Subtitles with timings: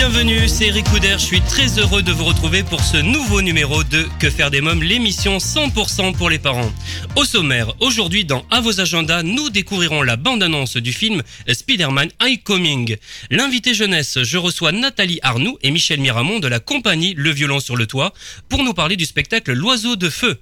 [0.00, 3.84] bienvenue, c'est Eric Couder, je suis très heureux de vous retrouver pour ce nouveau numéro
[3.84, 6.72] de Que faire des mômes, l'émission 100% pour les parents.
[7.16, 12.08] Au sommaire, aujourd'hui dans À vos agendas, nous découvrirons la bande-annonce du film Spider-Man
[12.44, 12.96] Coming.
[13.30, 17.76] L'invité jeunesse, je reçois Nathalie Arnoux et Michel Miramont de la compagnie Le Violon sur
[17.76, 18.14] le Toit
[18.48, 20.38] pour nous parler du spectacle L'Oiseau de Feu.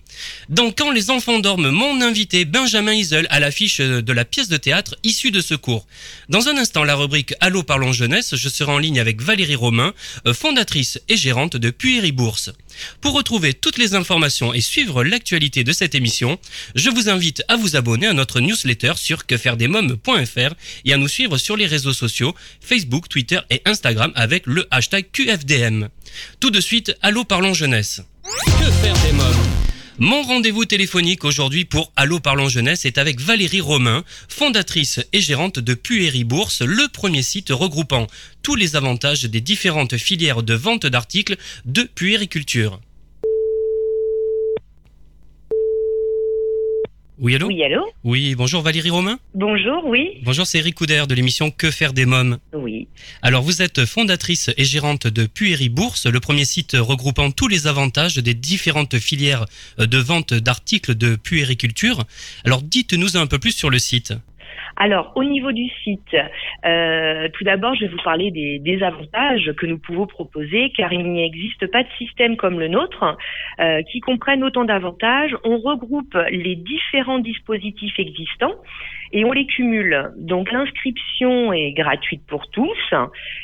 [0.48, 4.56] Dans Quand les enfants dorment, mon invité Benjamin Isel à l'affiche de la pièce de
[4.56, 5.88] théâtre issue de ce cours.
[6.28, 9.94] Dans un instant, la rubrique Allô parlons jeunesse, je serai en ligne avec Valérie Romain,
[10.26, 12.50] euh, fondatrice et gérante de Pueri Bourse.
[13.00, 16.38] Pour retrouver toutes les informations et suivre l'actualité de cette émission,
[16.74, 21.38] je vous invite à vous abonner à notre newsletter sur quefairedesmoms.fr et à nous suivre
[21.38, 25.88] sur les réseaux sociaux Facebook, Twitter et Instagram avec le hashtag QFDM.
[26.40, 28.02] Tout de suite, Allô parlons jeunesse.
[28.22, 29.47] Que faire des mômes?
[29.98, 35.58] Mon rendez-vous téléphonique aujourd'hui pour Allô Parlons Jeunesse est avec Valérie Romain, fondatrice et gérante
[35.58, 38.06] de Pueri Bourse, le premier site regroupant
[38.42, 42.80] tous les avantages des différentes filières de vente d'articles de puériculture.
[47.20, 49.18] Oui, allô Oui, allô Oui, bonjour Valérie Romain.
[49.34, 52.38] Bonjour, oui Bonjour, c'est Eric Couder de l'émission Que faire des mômes.
[52.52, 52.86] Oui.
[53.22, 57.66] Alors, vous êtes fondatrice et gérante de Pueri Bourse, le premier site regroupant tous les
[57.66, 59.46] avantages des différentes filières
[59.78, 62.04] de vente d'articles de puériculture.
[62.44, 64.14] Alors, dites-nous un peu plus sur le site.
[64.80, 66.16] Alors, au niveau du site,
[66.64, 70.92] euh, tout d'abord, je vais vous parler des, des avantages que nous pouvons proposer, car
[70.92, 73.16] il n'y existe pas de système comme le nôtre
[73.58, 75.36] euh, qui comprenne autant d'avantages.
[75.42, 78.54] On regroupe les différents dispositifs existants
[79.12, 80.12] et on les cumule.
[80.16, 82.94] Donc, l'inscription est gratuite pour tous.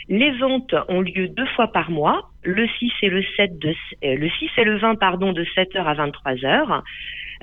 [0.08, 3.74] Les ventes ont lieu deux fois par mois, le 6 et le 7 de,
[4.04, 6.82] euh, le 6 et le 20 pardon de 7h à 23h.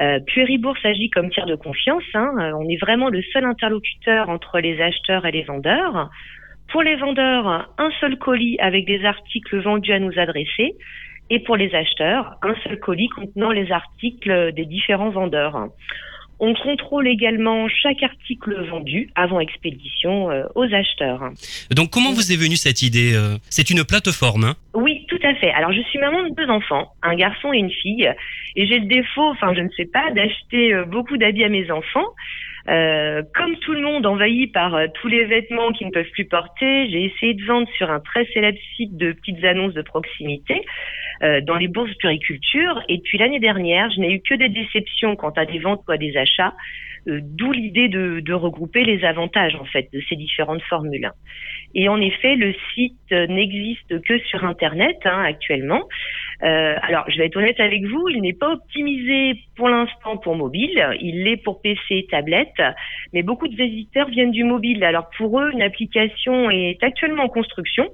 [0.01, 0.19] Euh,
[0.83, 2.03] agit comme tiers de confiance.
[2.15, 2.33] hein.
[2.39, 6.09] Euh, On est vraiment le seul interlocuteur entre les acheteurs et les vendeurs.
[6.71, 10.75] Pour les vendeurs, un seul colis avec des articles vendus à nous adresser.
[11.29, 15.67] Et pour les acheteurs, un seul colis contenant les articles des différents vendeurs.
[16.43, 21.29] On contrôle également chaque article vendu avant expédition euh, aux acheteurs.
[21.69, 25.35] Donc, comment vous est venue cette idée euh C'est une plateforme, hein Oui, tout à
[25.35, 25.51] fait.
[25.51, 28.11] Alors, je suis maman de deux enfants, un garçon et une fille,
[28.55, 31.69] et j'ai le défaut, enfin, je ne sais pas, d'acheter euh, beaucoup d'habits à mes
[31.69, 32.07] enfants.
[32.69, 36.25] Euh, comme tout le monde envahi par euh, tous les vêtements qu'ils ne peuvent plus
[36.25, 40.61] porter, j'ai essayé de vendre sur un très célèbre site de petites annonces de proximité
[41.23, 42.81] euh, dans les bourses puriculture.
[42.87, 45.91] Et depuis l'année dernière, je n'ai eu que des déceptions quant à des ventes ou
[45.91, 46.53] à des achats.
[47.07, 51.11] D'où l'idée de, de regrouper les avantages en fait de ces différentes formules.
[51.73, 55.87] Et en effet, le site n'existe que sur Internet hein, actuellement.
[56.43, 60.35] Euh, alors, je vais être honnête avec vous, il n'est pas optimisé pour l'instant pour
[60.35, 62.61] mobile, il l'est pour PC et tablette,
[63.13, 64.83] mais beaucoup de visiteurs viennent du mobile.
[64.83, 67.87] Alors pour eux, une application est actuellement en construction.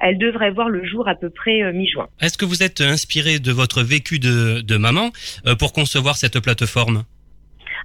[0.00, 2.06] Elle devrait voir le jour à peu près euh, mi-juin.
[2.20, 5.10] Est-ce que vous êtes inspiré de votre vécu de, de maman
[5.46, 7.02] euh, pour concevoir cette plateforme?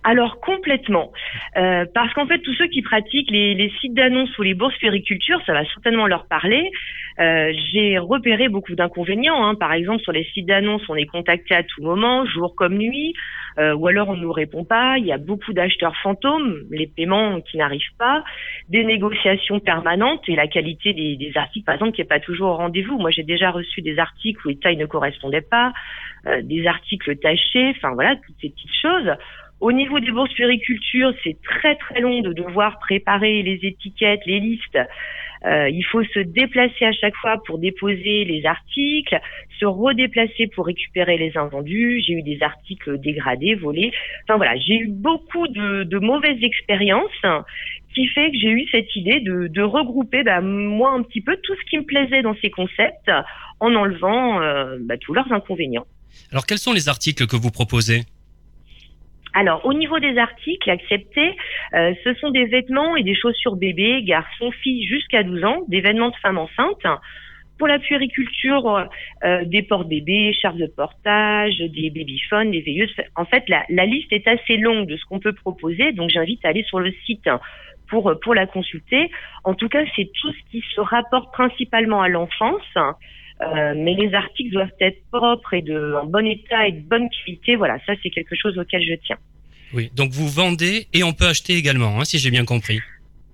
[0.03, 1.11] Alors complètement,
[1.55, 4.77] Euh, parce qu'en fait tous ceux qui pratiquent les, les sites d'annonces ou les bourses
[4.79, 6.71] périculture, ça va certainement leur parler.
[7.19, 9.45] Euh, J'ai repéré beaucoup d'inconvénients.
[9.45, 9.55] hein.
[9.55, 13.13] Par exemple, sur les sites d'annonces, on est contacté à tout moment, jour comme nuit,
[13.59, 14.97] euh, ou alors on ne nous répond pas.
[14.97, 18.23] Il y a beaucoup d'acheteurs fantômes, les paiements qui n'arrivent pas,
[18.69, 22.55] des négociations permanentes et la qualité des, articles, par exemple, qui n'est pas toujours au
[22.55, 22.97] rendez-vous.
[22.97, 25.71] Moi, j'ai déjà reçu des articles où les tailles ne correspondaient pas,
[26.41, 29.11] des articles tachés, enfin voilà, toutes ces petites choses.
[29.63, 34.41] Au niveau des bourses puriculture, c'est très très long de devoir préparer les étiquettes, les
[34.41, 34.77] listes.
[35.45, 39.17] Euh, il faut se déplacer à chaque fois pour déposer les articles,
[39.61, 42.03] se redéplacer pour récupérer les invendus.
[42.05, 43.93] J'ai eu des articles dégradés, volés.
[44.23, 47.23] Enfin voilà, j'ai eu beaucoup de, de mauvaises expériences
[47.95, 51.37] qui fait que j'ai eu cette idée de, de regrouper bah, moi un petit peu
[51.41, 53.09] tout ce qui me plaisait dans ces concepts
[53.61, 55.85] en enlevant euh, bah, tous leurs inconvénients.
[56.33, 58.01] Alors, quels sont les articles que vous proposez?
[59.33, 61.35] Alors, au niveau des articles acceptés,
[61.73, 65.81] euh, ce sont des vêtements et des chaussures bébés, garçons, filles jusqu'à 12 ans, des
[65.81, 66.85] vêtements de femmes enceintes.
[67.57, 68.87] Pour la puériculture,
[69.23, 72.93] euh, des porte-bébés, charges de portage, des babyphones, des veilleuses.
[73.15, 76.43] En fait, la, la liste est assez longue de ce qu'on peut proposer, donc j'invite
[76.45, 77.29] à aller sur le site
[77.87, 79.09] pour pour la consulter.
[79.43, 82.61] En tout cas, c'est tout ce qui se rapporte principalement à l'enfance.
[83.41, 87.09] Euh, mais les articles doivent être propres et de en bon état et de bonne
[87.09, 87.55] qualité.
[87.55, 89.17] Voilà, ça c'est quelque chose auquel je tiens.
[89.73, 92.79] Oui, donc vous vendez et on peut acheter également, hein, si j'ai bien compris.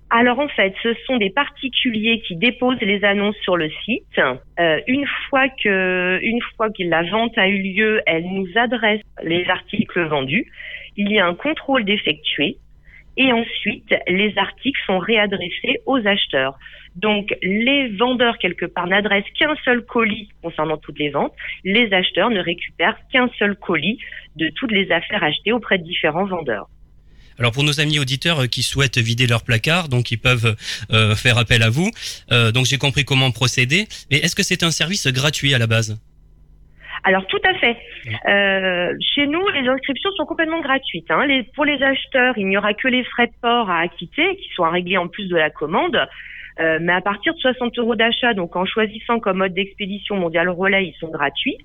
[0.08, 4.20] Alors en fait, ce sont des particuliers qui déposent les annonces sur le site.
[4.58, 9.02] Euh, une fois que une fois que la vente a eu lieu, elles nous adressent
[9.22, 10.50] les articles vendus.
[10.96, 12.56] Il y a un contrôle d'effectuer
[13.16, 16.58] et ensuite les articles sont réadressés aux acheteurs.
[17.00, 22.30] Donc les vendeurs quelque part n'adressent qu'un seul colis concernant toutes les ventes, les acheteurs
[22.30, 23.98] ne récupèrent qu'un seul colis
[24.36, 26.68] de toutes les affaires achetées auprès de différents vendeurs.
[27.38, 30.56] Alors pour nos amis auditeurs euh, qui souhaitent vider leur placard, donc ils peuvent
[30.92, 31.90] euh, faire appel à vous.
[32.32, 33.86] Euh, donc j'ai compris comment procéder.
[34.10, 35.98] Mais est-ce que c'est un service gratuit à la base?
[37.04, 37.76] Alors tout à fait.
[38.28, 41.10] Euh, chez nous, les inscriptions sont complètement gratuites.
[41.10, 41.24] Hein.
[41.26, 44.50] Les, pour les acheteurs, il n'y aura que les frais de port à acquitter, qui
[44.54, 45.98] sont à régler en plus de la commande.
[46.58, 50.48] Euh, mais à partir de 60 euros d'achat, donc en choisissant comme mode d'expédition mondial
[50.48, 51.58] relais, ils sont gratuits.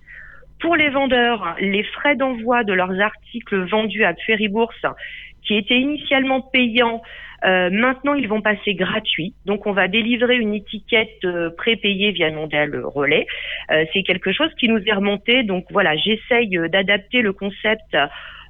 [0.59, 4.13] Pour les vendeurs, les frais d'envoi de leurs articles vendus à
[4.49, 4.85] Bourse,
[5.43, 7.01] qui étaient initialement payants,
[7.45, 9.33] euh, maintenant ils vont passer gratuits.
[9.45, 13.27] Donc on va délivrer une étiquette euh, prépayée via Mondial Relais.
[13.71, 15.43] Euh, c'est quelque chose qui nous est remonté.
[15.43, 17.95] Donc voilà, j'essaye d'adapter le concept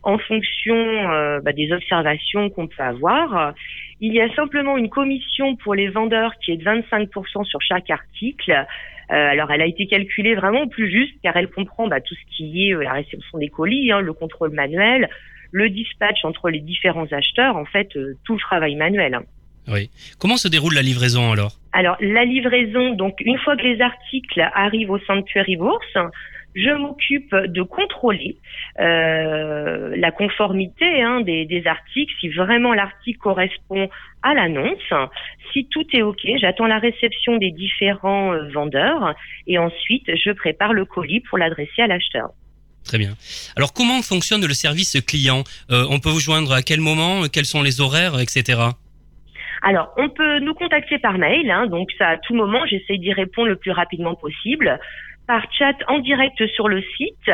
[0.04, 1.10] en fonction
[1.42, 3.56] bah, des observations qu'on peut avoir.
[4.02, 7.90] Il y a simplement une commission pour les vendeurs qui est de 25% sur chaque
[7.90, 8.52] article.
[8.52, 8.66] Euh,
[9.14, 12.68] alors, elle a été calculée vraiment plus juste car elle comprend bah, tout ce qui
[12.68, 15.10] est euh, la réception des colis, hein, le contrôle manuel,
[15.52, 19.14] le dispatch entre les différents acheteurs, en fait, euh, tout le travail manuel.
[19.14, 19.24] Hein.
[19.68, 19.90] Oui.
[20.20, 21.54] Comment se déroule la livraison alors?
[21.72, 25.98] Alors, la livraison, donc une fois que les articles arrivent au Sanctuary Bourse,
[26.56, 28.38] je m'occupe de contrôler
[28.80, 33.90] euh, la conformité hein, des, des, articles, si vraiment l'article correspond
[34.24, 35.10] à l'annonce.
[35.52, 39.14] Si tout est OK, j'attends la réception des différents euh, vendeurs
[39.48, 42.30] et ensuite je prépare le colis pour l'adresser à l'acheteur.
[42.86, 43.16] Très bien.
[43.58, 45.44] Alors comment fonctionne le service client?
[45.72, 47.24] Euh, On peut vous joindre à quel moment?
[47.32, 48.70] Quels sont les horaires, etc.
[49.62, 53.12] Alors, on peut nous contacter par mail, hein, donc ça à tout moment, j'essaie d'y
[53.12, 54.80] répondre le plus rapidement possible
[55.28, 57.32] par chat en direct sur le site.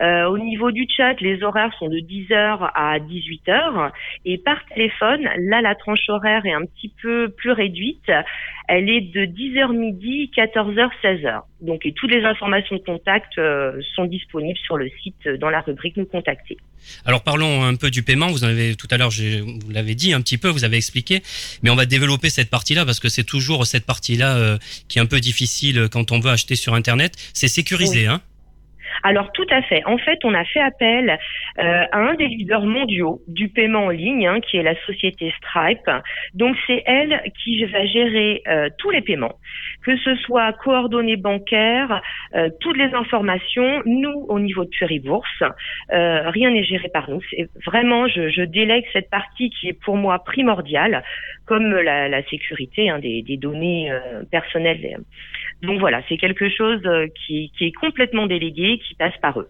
[0.00, 3.90] Euh, au niveau du chat, les horaires sont de 10h à 18h
[4.24, 8.10] et par téléphone, là la tranche horaire est un petit peu plus réduite.
[8.66, 11.42] Elle est de 10h midi, 14h, 16h.
[11.60, 15.60] Donc et toutes les informations de contact euh, sont disponibles sur le site dans la
[15.60, 16.56] rubrique nous contacter.
[17.04, 18.28] Alors parlons un peu du paiement.
[18.28, 21.22] Vous avez tout à l'heure, vous l'avez dit un petit peu, vous avez expliqué,
[21.62, 24.58] mais on va développer cette partie-là parce que c'est toujours cette partie-là euh,
[24.88, 27.16] qui est un peu difficile quand on veut acheter sur Internet.
[27.34, 28.22] C'est sécurisé, hein
[29.02, 29.84] alors tout à fait.
[29.84, 31.18] En fait, on a fait appel
[31.58, 35.32] euh, à un des leaders mondiaux du paiement en ligne, hein, qui est la société
[35.38, 35.90] Stripe.
[36.32, 39.38] Donc c'est elle qui va gérer euh, tous les paiements,
[39.84, 42.02] que ce soit coordonnées bancaires,
[42.34, 43.82] euh, toutes les informations.
[43.86, 45.42] Nous, au niveau de Puribourse,
[45.90, 47.20] rien n'est géré par nous.
[47.30, 51.02] C'est vraiment, je, je, délègue cette partie qui est pour moi primordiale,
[51.46, 53.90] comme la, la sécurité hein, des, des, données
[54.30, 54.98] personnelles.
[55.62, 56.82] Donc voilà, c'est quelque chose
[57.26, 59.48] qui, qui est complètement délégué, qui passe par eux.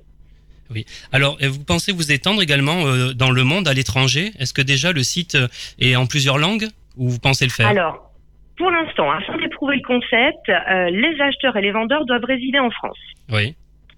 [0.71, 0.87] Oui.
[1.13, 4.33] Alors, vous pensez vous étendre également euh, dans le monde, à l'étranger?
[4.39, 5.49] Est-ce que déjà le site euh,
[5.79, 7.69] est en plusieurs langues ou vous pensez le faire?
[7.69, 8.14] Alors,
[8.57, 12.71] pour l'instant, afin d'éprouver le concept, euh, les acheteurs et les vendeurs doivent résider en
[12.71, 12.99] France.
[13.31, 13.55] Oui.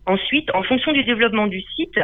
[0.07, 1.99] Ensuite, en fonction du développement du site,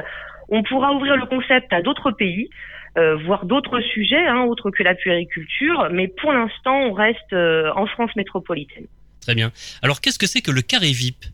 [0.48, 2.50] on pourra ouvrir le concept à d'autres pays,
[2.96, 8.10] voire d'autres sujets, hein, autres que la puériculture, mais pour l'instant, on reste en France
[8.16, 8.86] métropolitaine.
[9.20, 9.52] Très bien.
[9.82, 11.24] Alors, qu'est-ce que c'est que le carré VIP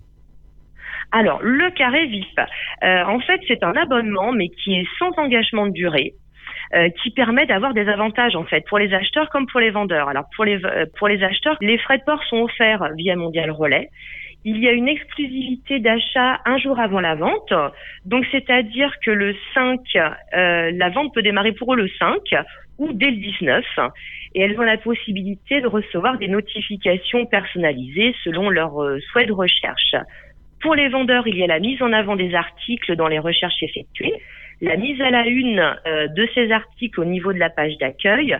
[1.11, 5.67] alors, le carré VIP, euh, en fait, c'est un abonnement, mais qui est sans engagement
[5.67, 6.15] de durée.
[6.75, 10.11] Euh, qui permet d'avoir des avantages en fait pour les acheteurs comme pour les vendeurs.
[10.11, 13.51] Alors pour les euh, pour les acheteurs, les frais de port sont offerts via Mondial
[13.51, 13.89] Relais.
[14.45, 17.55] Il y a une exclusivité d'achat un jour avant la vente.
[18.05, 19.81] Donc c'est-à-dire que le 5
[20.35, 22.19] la vente peut démarrer pour eux le 5
[22.77, 23.65] ou dès le 19
[24.35, 28.75] et elles ont la possibilité de recevoir des notifications personnalisées selon leur
[29.11, 29.97] souhait de recherche.
[30.61, 33.63] Pour les vendeurs, il y a la mise en avant des articles dans les recherches
[33.63, 34.13] effectuées,
[34.61, 38.37] la mise à la une euh, de ces articles au niveau de la page d'accueil.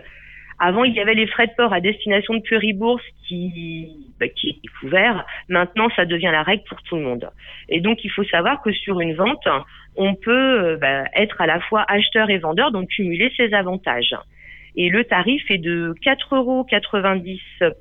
[0.61, 4.49] Avant, il y avait les frais de port à destination de Puribourse qui, bah, qui
[4.49, 5.25] est couvert.
[5.47, 7.29] Maintenant, ça devient la règle pour tout le monde.
[7.69, 9.47] Et donc, il faut savoir que sur une vente,
[9.95, 10.31] on peut
[10.63, 14.15] euh, bah, être à la fois acheteur et vendeur, donc cumuler ses avantages.
[14.75, 16.65] Et le tarif est de 4,90 euros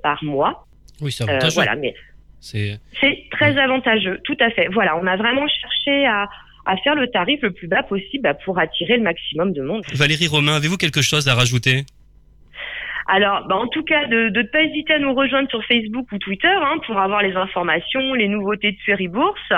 [0.03, 0.65] par mois.
[1.01, 1.95] Oui, ça euh, Voilà, mais
[2.41, 4.69] c'est très avantageux, tout à fait.
[4.69, 6.29] Voilà, on a vraiment cherché à,
[6.77, 9.83] faire le tarif le plus bas possible bah, pour attirer le maximum de monde.
[9.95, 11.85] Valérie Romain, avez-vous quelque chose à rajouter?
[13.11, 16.19] Alors, bah, en tout cas, de ne pas hésiter à nous rejoindre sur Facebook ou
[16.19, 19.51] Twitter hein, pour avoir les informations, les nouveautés de Feribourse.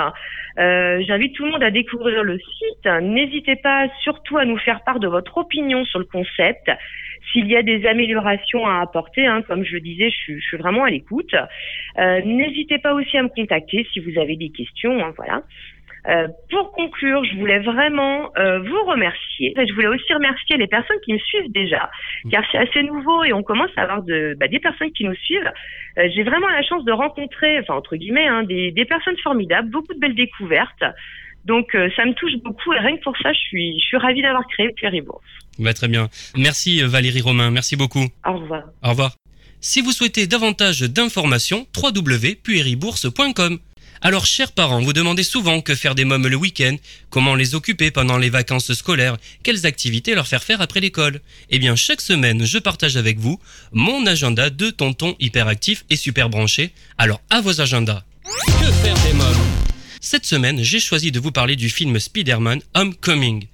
[0.57, 2.85] Euh, J'invite tout le monde à découvrir le site.
[3.01, 6.71] N'hésitez pas surtout à nous faire part de votre opinion sur le concept.
[7.31, 10.45] S'il y a des améliorations à apporter, hein, comme je le disais, je suis, je
[10.45, 11.33] suis vraiment à l'écoute.
[11.99, 14.97] Euh, N'hésitez pas aussi à me contacter si vous avez des questions.
[15.03, 15.43] Hein, voilà.
[16.07, 19.53] Euh, pour conclure, je voulais vraiment euh, vous remercier.
[19.55, 21.91] Je voulais aussi remercier les personnes qui me suivent déjà,
[22.31, 25.15] car c'est assez nouveau et on commence à avoir de, bah, des personnes qui nous
[25.15, 25.51] suivent.
[25.99, 29.69] Euh, J'ai vraiment la chance de rencontrer, enfin entre guillemets, hein, des, des, personnes formidables,
[29.69, 30.83] beaucoup de belles découvertes.
[31.45, 33.97] Donc euh, ça me touche beaucoup et rien que pour ça, je suis, je suis
[33.97, 35.23] ravie d'avoir créé Puéribourse.
[35.59, 36.07] Bah, très bien.
[36.35, 38.05] Merci Valérie Romain, merci beaucoup.
[38.25, 38.63] Au revoir.
[38.83, 39.15] Au revoir.
[39.59, 43.59] Si vous souhaitez davantage d'informations, www.puéribourse.com.
[44.03, 46.75] Alors, chers parents, vous demandez souvent que faire des mômes le week-end,
[47.11, 51.21] comment les occuper pendant les vacances scolaires, quelles activités leur faire faire après l'école.
[51.51, 53.39] Eh bien, chaque semaine, je partage avec vous
[53.71, 56.71] mon agenda de tonton hyperactif et super branché.
[56.97, 58.01] Alors, à vos agendas.
[58.23, 59.37] Que faire des mômes?
[60.03, 63.45] Cette semaine, j'ai choisi de vous parler du film Spider-Man Homecoming.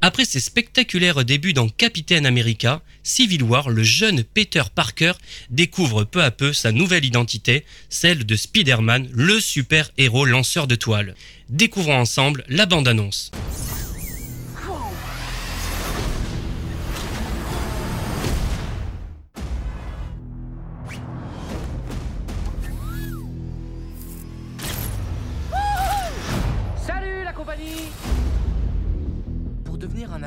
[0.00, 5.12] Après ses spectaculaires débuts dans Capitaine America, Civil War, le jeune Peter Parker
[5.50, 11.16] découvre peu à peu sa nouvelle identité, celle de Spider-Man, le super-héros lanceur de toile.
[11.48, 13.32] Découvrons ensemble la bande-annonce.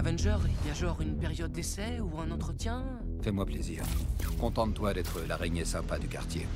[0.01, 2.83] Avenger, il y a genre une période d'essai ou un entretien
[3.21, 3.83] Fais-moi plaisir.
[4.39, 6.47] Contente-toi d'être l'araignée sympa du quartier.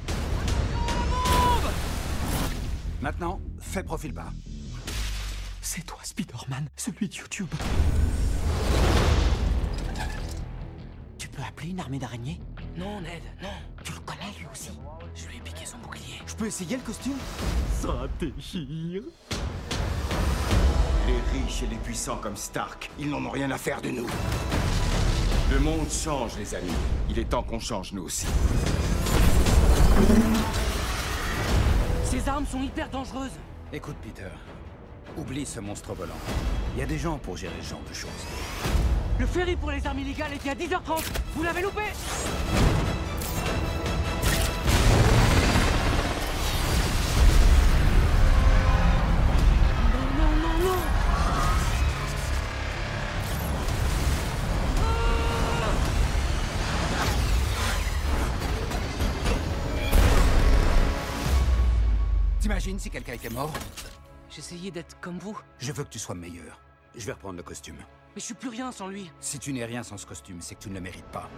[3.03, 4.31] Maintenant, fais profil bas.
[5.61, 7.49] C'est toi, Spider-Man, celui de YouTube.
[11.19, 12.41] Tu peux appeler une armée d'araignées?
[12.75, 13.49] Non, Ned, non.
[13.83, 14.71] Tu le connais lui aussi?
[15.13, 16.19] Je lui ai piqué son bouclier.
[16.25, 17.17] Je peux essayer le costume?
[17.79, 19.03] Ça déchire.
[21.07, 24.07] Les riches et les puissants comme Stark, ils n'en ont rien à faire de nous.
[25.51, 26.73] Le monde change, les amis.
[27.09, 28.25] Il est temps qu'on change, nous aussi.
[32.03, 33.37] Ces armes sont hyper dangereuses.
[33.71, 34.29] Écoute, Peter.
[35.15, 36.17] Oublie ce monstre volant.
[36.75, 38.09] Il y a des gens pour gérer ce genre de choses.
[39.19, 41.03] Le ferry pour les armes illégales était à 10h30.
[41.35, 41.83] Vous l'avez loupé?
[62.65, 63.53] T'imagines si quelqu'un était mort
[64.31, 66.59] J'essayais d'être comme vous, Je veux que tu sois meilleur.
[66.97, 67.75] Je vais reprendre le costume.
[67.75, 69.11] mais je suis plus rien sans lui.
[69.19, 71.29] Si tu n'es rien sans ce costume, c'est que tu ne le mérites pas.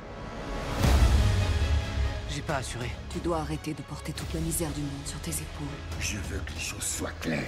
[2.29, 2.89] J'ai pas assuré.
[3.09, 5.67] Tu dois arrêter de porter toute la misère du monde sur tes épaules.
[5.99, 7.43] Je veux que les choses soient claires.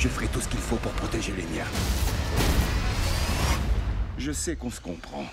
[0.00, 1.70] Je ferai tout ce qu'il faut pour protéger les miens.
[4.18, 5.26] Je sais qu'on se comprend.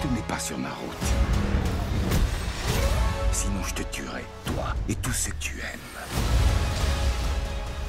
[0.00, 1.61] Tu n'es pas sur ma route.
[3.32, 5.80] Sinon, je te tuerai, toi et tous ceux que tu aimes.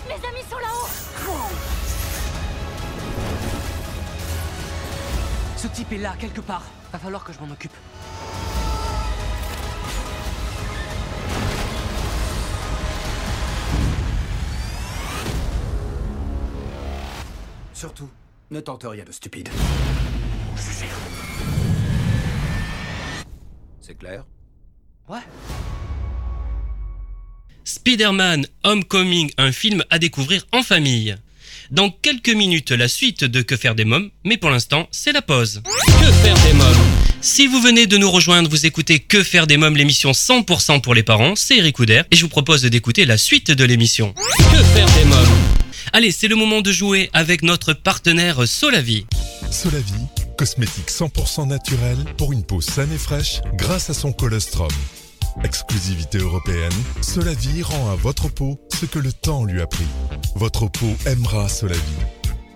[0.08, 0.88] Mes amis sont là-haut
[5.58, 6.64] Ce type est là, quelque part.
[6.94, 7.74] Va falloir que je m'en occupe.
[17.74, 18.10] Surtout,
[18.50, 19.50] ne tente rien de stupide.
[23.82, 24.26] C'est clair?
[25.10, 25.20] Ouais.
[27.66, 31.16] Spider-Man Homecoming, un film à découvrir en famille.
[31.72, 35.22] Dans quelques minutes, la suite de Que faire des mômes, mais pour l'instant, c'est la
[35.22, 35.62] pause.
[35.66, 36.78] Que faire des mômes?
[37.22, 40.94] Si vous venez de nous rejoindre, vous écoutez Que faire des mômes, l'émission 100% pour
[40.94, 44.14] les parents, c'est Eric Couder, et je vous propose d'écouter la suite de l'émission.
[44.14, 45.40] Que faire des mômes?
[45.94, 49.06] Allez, c'est le moment de jouer avec notre partenaire Solavi.
[49.52, 49.94] Solavi,
[50.36, 54.72] cosmétique 100% naturel pour une peau saine et fraîche grâce à son colostrum.
[55.44, 56.72] Exclusivité européenne,
[57.02, 59.88] Solavi rend à votre peau ce que le temps lui a pris.
[60.36, 61.82] Votre peau aimera Solavi.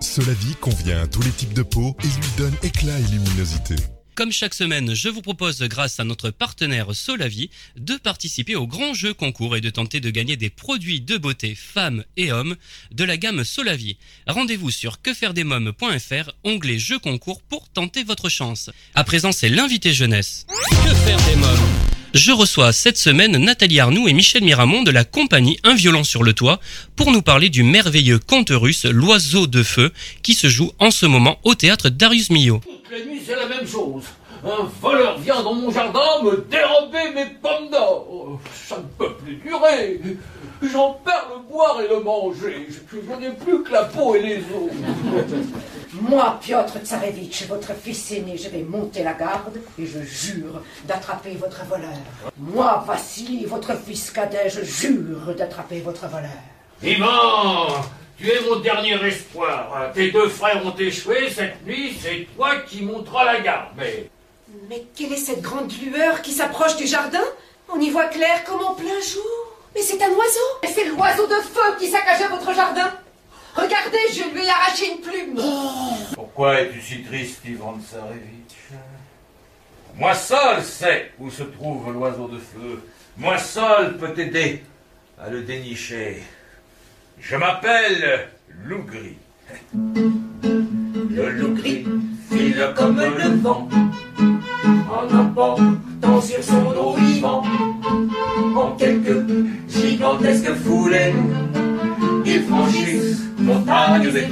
[0.00, 3.76] Solavi convient à tous les types de peau et lui donne éclat et luminosité.
[4.18, 8.92] Comme chaque semaine, je vous propose, grâce à notre partenaire Solavi, de participer au grand
[8.92, 12.56] jeu concours et de tenter de gagner des produits de beauté femmes et hommes
[12.90, 13.96] de la gamme Solavi.
[14.26, 18.70] Rendez-vous sur quefairedesmômes.fr, onglet jeu concours pour tenter votre chance.
[18.96, 20.46] À présent, c'est l'invité jeunesse.
[20.84, 21.68] Que faire des mômes?
[22.12, 26.24] Je reçois cette semaine Nathalie Arnoux et Michel Miramont de la compagnie Un violon sur
[26.24, 26.58] le toit
[26.96, 29.92] pour nous parler du merveilleux conte russe L'oiseau de feu
[30.24, 32.60] qui se joue en ce moment au théâtre Darius Milhaud.
[32.90, 34.04] Les nuits, c'est la même chose.
[34.44, 38.38] Un voleur vient dans mon jardin me dérober mes pommes d'or.
[38.54, 40.00] Ça ne peut plus durer.
[40.62, 42.66] J'en perds le boire et le manger.
[42.90, 44.72] Je n'ai plus que la peau et les os.
[46.00, 51.34] Moi, Piotr Tsarevitch, votre fils aîné, je vais monter la garde et je jure d'attraper
[51.34, 51.98] votre voleur.
[52.38, 56.30] Moi, Vassili, votre fils cadet, je jure d'attraper votre voleur.
[56.82, 57.82] Ivan,
[58.18, 59.90] tu es mon dernier espoir.
[59.94, 63.68] Tes deux frères ont échoué cette nuit, c'est toi qui monteras la garde.
[63.76, 64.10] Mais
[64.68, 67.24] Mais quelle est cette grande lueur qui s'approche du jardin?
[67.68, 69.56] On y voit clair comme en plein jour.
[69.74, 72.90] Mais c'est un oiseau Et c'est l'oiseau de feu qui saccageait votre jardin
[73.54, 75.40] Regardez, je lui ai arraché une plume
[76.38, 78.70] pourquoi es-tu si triste, Ivan Tsarevitch?
[79.96, 82.80] Moi seul sais où se trouve l'oiseau de feu.
[83.16, 84.62] Moi seul peux t'aider
[85.20, 86.22] à le dénicher.
[87.20, 88.28] Je m'appelle
[88.64, 89.16] Loup Gris.
[89.74, 91.84] Le loup gris
[92.30, 93.68] file comme le vent,
[94.90, 96.96] en emportant sur son dos
[98.56, 99.26] en quelques
[99.68, 101.14] gigantesques foulées,
[102.24, 104.28] ils franchissent montagnes et.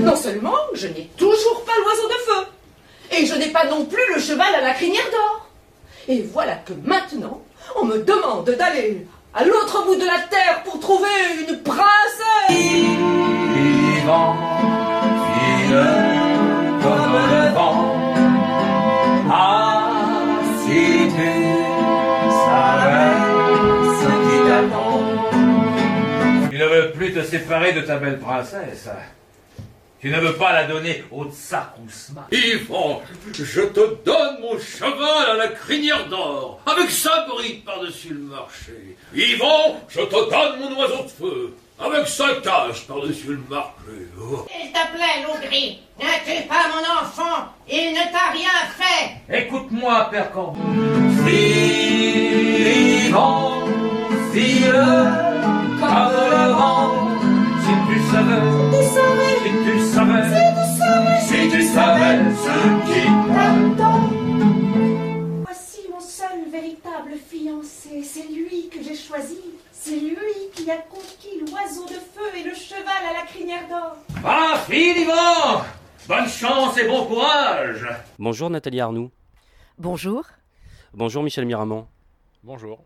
[0.00, 2.46] Non seulement je n'ai toujours pas l'oiseau de feu,
[3.18, 5.48] et je n'ai pas non plus le cheval à la crinière d'or.
[6.08, 7.42] Et voilà que maintenant,
[7.76, 11.08] on me demande d'aller à l'autre bout de la terre pour trouver
[11.48, 12.50] une princesse.
[12.50, 14.36] Vivant,
[15.24, 15.76] file
[16.82, 17.96] comme le vent.
[19.30, 19.90] Ah,
[20.60, 21.32] si tu
[22.46, 23.16] savais
[24.00, 25.00] ce qui t'attend.
[26.50, 28.88] Tu ne veux plus te séparer de ta belle princesse.
[30.04, 32.26] Tu ne veux pas la donner au tsar Kousma.
[32.30, 33.00] Yvan,
[33.32, 38.98] je te donne mon cheval à la crinière d'or, avec sa bride par-dessus le marché.
[39.14, 44.10] Yvan, je te donne mon oiseau de feu, avec sa cage par-dessus le marché.
[44.20, 44.44] Oh.
[44.50, 49.04] S'il te plaît, loup gris, ne tue pas mon enfant, il ne t'a rien fait.
[49.46, 50.60] Écoute-moi, Père Corbeau.
[52.54, 53.62] Vivant,
[54.34, 54.84] file
[55.80, 57.03] comme le vent.
[59.64, 64.00] Tu savais, si tu savais ce qui t'attend.
[65.44, 69.38] Voici mon seul véritable fiancé, c'est lui que j'ai choisi.
[69.72, 73.96] C'est lui qui a conquis l'oiseau de feu et le cheval à la crinière d'or.
[74.22, 75.06] Va, fille
[76.08, 77.86] Bonne chance et bon courage
[78.18, 79.10] Bonjour Nathalie Arnoux.
[79.78, 80.24] Bonjour.
[80.92, 81.86] Bonjour Michel Miramont.
[82.42, 82.84] Bonjour.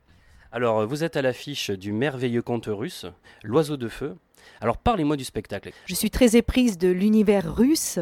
[0.50, 3.06] Alors, vous êtes à l'affiche du merveilleux conte russe,
[3.42, 4.16] L'oiseau de feu.
[4.60, 5.70] Alors, parlez-moi du spectacle.
[5.86, 7.98] Je suis très éprise de l'univers russe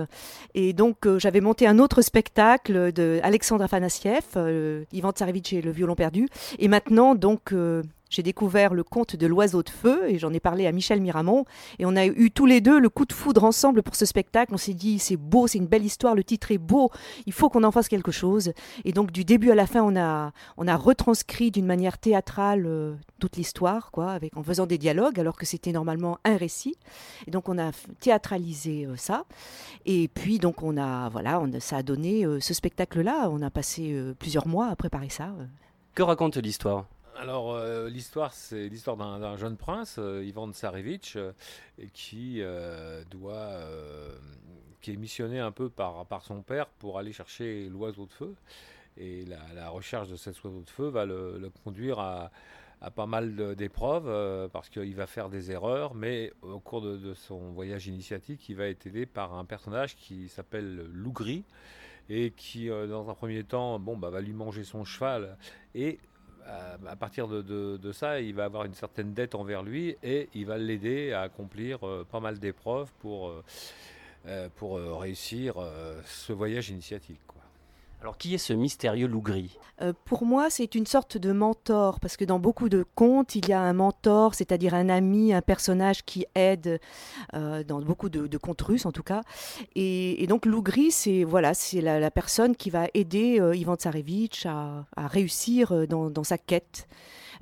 [0.54, 5.62] et donc euh, j'avais monté un autre spectacle de Alexandre Afanassiev, euh, Ivan Tsarevitch et
[5.62, 6.28] le violon perdu.
[6.58, 10.40] Et maintenant, donc, euh, j'ai découvert le conte de l'oiseau de feu et j'en ai
[10.40, 11.44] parlé à Michel Miramont
[11.78, 14.54] et on a eu tous les deux le coup de foudre ensemble pour ce spectacle.
[14.54, 16.90] On s'est dit c'est beau, c'est une belle histoire, le titre est beau,
[17.26, 18.52] il faut qu'on en fasse quelque chose.
[18.84, 22.64] Et donc du début à la fin, on a, on a retranscrit d'une manière théâtrale
[22.66, 26.76] euh, toute l'histoire, quoi, en faisant des dialogues alors que c'était normalement un récit.
[27.26, 29.24] Et donc on a théâtralisé euh, ça.
[29.84, 33.28] Et puis donc on a voilà, on ça a donné euh, ce spectacle-là.
[33.30, 35.30] On a passé plusieurs mois à préparer ça.
[35.94, 36.84] Que raconte l'histoire?
[37.18, 41.32] Alors, euh, l'histoire, c'est l'histoire d'un jeune prince, euh, Ivan Tsarevitch, euh,
[41.94, 42.42] qui
[43.10, 43.60] doit,
[44.80, 48.34] qui est missionné un peu par, son père pour aller chercher l'oiseau de feu.
[48.98, 49.24] Et
[49.54, 52.30] la, recherche de cet oiseau de feu va le, conduire à,
[52.94, 57.86] pas mal d'épreuves, parce qu'il va faire des erreurs, mais au cours de, son voyage
[57.86, 61.44] initiatique, il va être aidé par un personnage qui s'appelle Lougri,
[62.08, 65.36] et qui, dans un premier temps, bon, bah, va lui manger son cheval,
[66.46, 70.46] à, à partir de, ça, il va avoir une certaine dette envers lui et il
[70.46, 73.44] va l'aider à accomplir euh, pas mal d'épreuves pour, euh,
[74.26, 77.20] euh, euh, réussir euh, ce voyage initiatique.
[78.06, 81.98] Alors, qui est ce mystérieux loup gris Euh, pour moi, c'est une sorte de mentor,
[81.98, 85.42] parce que dans beaucoup de contes, il y a un mentor, c'est-à-dire un ami, un
[85.42, 86.78] personnage qui aide,
[87.34, 89.22] euh, dans beaucoup de, contes russes en tout cas.
[89.74, 94.86] Et, donc Lougri, c'est voilà, c'est la, personne qui va aider euh, Ivan Tsarevitch à,
[94.96, 96.86] réussir dans sa quête.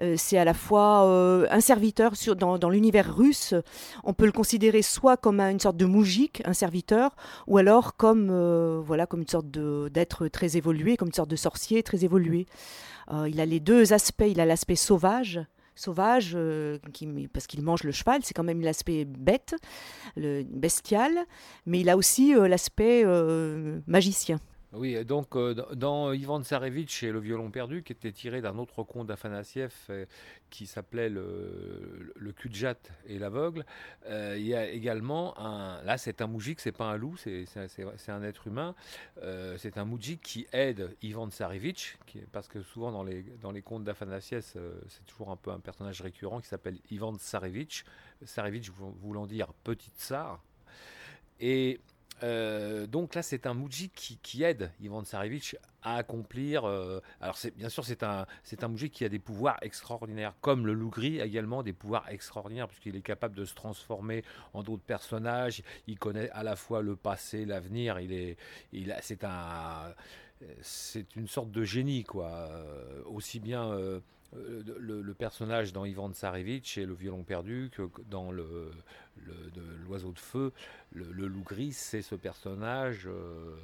[0.00, 3.54] Euh, c'est à la fois euh, un serviteur dans, l'univers russe.
[4.04, 7.14] On peut le considérer soit comme un- une sorte de moujik, un serviteur,
[7.46, 11.37] ou alors comme euh, voilà comme une sorte d'être très évolué, comme une sorte de
[11.37, 12.46] sorcier très évolué.
[13.26, 14.24] Il a les deux aspects.
[14.26, 15.40] Il a l'aspect sauvage.
[15.76, 16.38] Sauvage,
[17.33, 19.57] parce qu'il mange le cheval, c'est quand même l'aspect bête,
[20.16, 21.12] le bestial,
[21.66, 23.04] mais il a aussi l'aspect
[23.87, 24.38] magicien.
[24.76, 28.82] Oui, donc euh, dans Ivan Tsarevitch et le violon perdu, qui était tiré d'un autre
[28.82, 30.04] conte d'Afanassiev euh,
[30.50, 32.74] qui s'appelait le, le Kudjat
[33.06, 33.64] et l'aveugle,
[34.06, 35.80] euh, il y a également un.
[35.84, 37.46] Là, c'est un moujik, c'est pas un loup, c'est
[38.08, 38.74] un être humain.
[39.58, 41.96] c'est un moujik qui aide Ivan Tsarevitch,
[42.32, 46.00] parce que souvent dans les, dans les contes d'Afanassiev, c'est toujours un peu un personnage
[46.00, 47.84] récurrent qui s'appelle Ivan Tsarevitch.
[48.24, 50.42] Tsarevitch voulant dire petit tsar.
[51.40, 51.80] Et
[52.22, 56.64] euh, donc là, c'est un Muji qui, aide Ivan Tsarevitch à accomplir.
[56.64, 60.72] Euh, alors, bien sûr, c'est un, c'est un qui a des pouvoirs extraordinaires, comme le
[60.72, 65.62] loup gris également des pouvoirs extraordinaires, puisqu'il est capable de se transformer en d'autres personnages.
[65.87, 68.00] Il connaît à la fois le passé, l'avenir.
[68.00, 68.37] Il est,
[68.72, 69.92] il c'est un,
[70.62, 72.31] c'est une sorte de génie, quoi.
[72.31, 73.72] Euh, aussi bien
[74.37, 78.33] euh, le, personnage dans Ivan Tsarevitch et le violon perdu que dans
[79.87, 80.53] l'oiseau de feu,
[80.92, 83.57] le, loup gris, c'est ce personnage euh,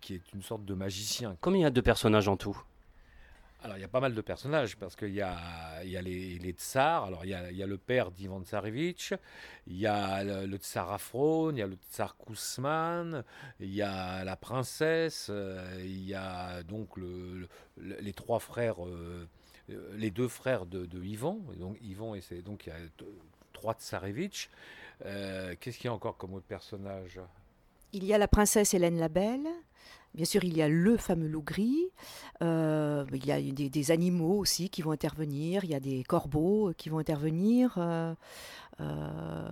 [0.00, 1.36] qui, est une sorte de magicien.
[1.40, 2.60] Combien il y a de personnages en tout?
[3.62, 6.54] Alors, il y a pas mal de personnages parce qu'il y a, y a les,
[6.58, 7.04] tsars.
[7.04, 9.14] Alors, il y, a, le père d'Ivan Tsarevitch,
[9.68, 13.22] il y a le, tsar Afron, il y a le tsar Kousman,
[13.60, 17.46] il y a la princesse, euh, il y a donc le,
[17.76, 19.28] les trois frères, euh,
[19.94, 21.38] les deux frères de, de Ivan.
[21.56, 22.78] Donc, Ivan, et c'est donc il y a
[23.52, 24.50] trois Tsarevitch.
[25.06, 27.20] Euh, qu'est-ce qu'il y a encore comme autre personnage
[27.92, 29.46] Il y a la princesse Hélène la Belle.
[30.14, 31.88] Bien sûr, il y a le fameux loup gris,
[32.42, 36.72] euh, il y a des, animaux aussi qui vont intervenir, il y a des corbeaux
[36.76, 37.74] qui vont intervenir.
[37.78, 38.14] Euh,
[38.80, 39.48] euh,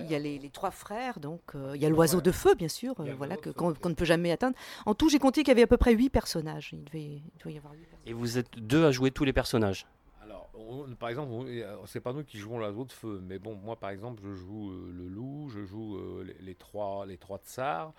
[0.00, 1.40] il y a les, trois frères, donc
[1.74, 4.56] il y a l'oiseau de feu, bien sûr, voilà, qu'on ne peut jamais atteindre.
[4.84, 6.70] En tout, j'ai compté qu'il y avait à peu près huit personnages.
[6.72, 7.72] Il devait, y avoir
[8.04, 9.86] Et vous êtes deux à jouer tous les personnages?
[10.22, 10.50] Alors,
[10.98, 11.46] par exemple,
[11.86, 14.70] c'est pas nous qui jouons l'oiseau de feu, mais bon, moi par exemple, je joue
[14.70, 15.98] le loup, je joue
[16.40, 17.94] les, trois, les trois tsars.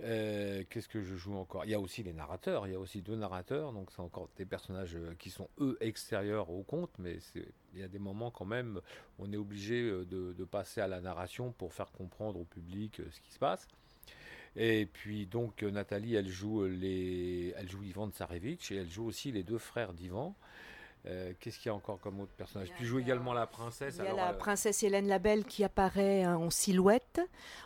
[0.00, 1.64] Euh, qu'est-ce que je joue encore?
[1.64, 4.28] Il y a aussi les narrateurs, il y a aussi deux narrateurs, donc c'est encore
[4.36, 7.18] des personnages euh, qui sont eux extérieurs au conte, mais
[7.74, 8.80] il y a des moments quand même,
[9.18, 13.20] on est obligé euh, de, passer à la narration pour faire comprendre au public ce
[13.20, 13.66] qui se passe.
[14.56, 19.32] Et puis donc Nathalie, elle joue les, elle joue Ivan Tsarevitch et elle joue aussi
[19.32, 20.36] les deux frères d'Ivan.
[21.06, 22.68] Euh, qu'est-ce qu'il y a encore comme autre personnage?
[22.78, 23.96] Tu joues également la princesse.
[23.98, 27.20] Il y a la euh, princesse Hélène Labelle qui apparaît hein, en silhouette.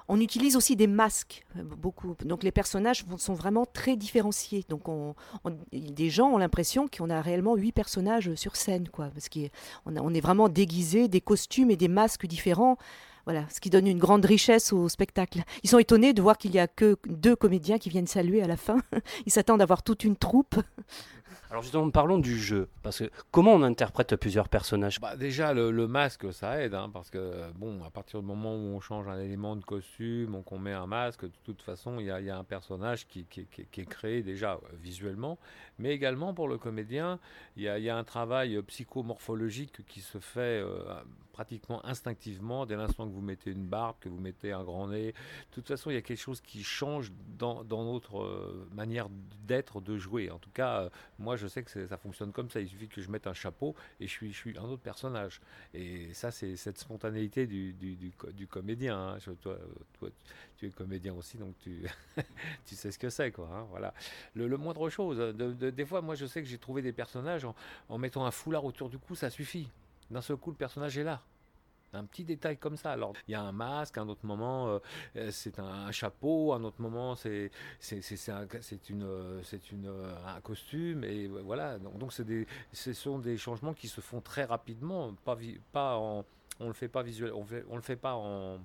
[0.09, 2.16] On utilise aussi des masques, euh, beaucoup.
[2.24, 4.64] Donc les personnages sont vraiment très différenciés.
[4.68, 5.14] Donc on,
[5.72, 9.51] des gens ont l'impression qu'on a réellement huit personnages sur scène, quoi, parce qu'on
[9.87, 12.77] on est vraiment déguisé, des costumes et des masques différents.
[13.29, 15.42] Voilà, ce qui donne une grande richesse au spectacle.
[15.62, 18.46] Ils sont étonnés de voir qu'il n'y a que deux comédiens qui viennent saluer à
[18.46, 18.79] la fin.
[19.27, 20.57] Ils s'attendent à avoir toute une troupe.
[21.50, 25.00] Alors justement, parlons du jeu, parce que comment on interprète plusieurs personnages?
[25.00, 28.76] Bah, Déjà, le, masque, ça aide, hein, parce que bon, à partir du moment où
[28.76, 32.06] on change un élément de costume, ou qu'on met un masque, de toute façon, il
[32.06, 35.38] y, a, un personnage qui, est créé déjà euh, visuellement,
[35.78, 37.18] mais également pour le comédien,
[37.56, 40.82] il y a, un travail psychomorphologique qui se fait euh,
[41.38, 45.12] pratiquement instinctivement dès l'instant que vous mettez une barbe, que vous mettez un grand nez.
[45.12, 49.09] De toute façon, il y a quelque chose qui change dans, notre euh, manière
[49.46, 50.33] d'être, de jouer.
[50.33, 52.59] En tout cas, euh, moi, je sais que ça fonctionne comme ça.
[52.59, 55.40] Il suffit que je mette un chapeau et je suis, je suis un autre personnage.
[55.74, 58.98] Et ça, c'est cette spontanéité du, du, comédien.
[58.98, 59.18] Hein.
[59.40, 59.59] toi,
[60.57, 61.87] tu es comédien aussi, donc tu,
[62.66, 63.48] tu sais ce que c'est, quoi.
[63.53, 63.94] Hein, voilà.
[64.35, 65.18] Le, moindre chose.
[65.18, 67.46] De, des fois, moi, je sais que j'ai trouvé des personnages
[67.88, 69.68] en mettant un foulard autour du cou, ça suffit.
[70.11, 71.23] D'un seul coup, le personnage est là.
[71.94, 72.92] Un petit détail comme ça.
[72.92, 74.79] Alors, il y a un masque, un autre moment, euh,
[75.16, 78.47] euh, c'est un, chapeau, un autre moment, c'est un,
[78.90, 79.90] une, c'est une,
[80.27, 81.79] un costume, et voilà.
[81.79, 85.38] Donc, donc des, ce sont des changements qui se font très rapidement, pas,
[85.73, 85.99] pas
[86.61, 88.59] on le fait pas visuel, on, on le fait pas en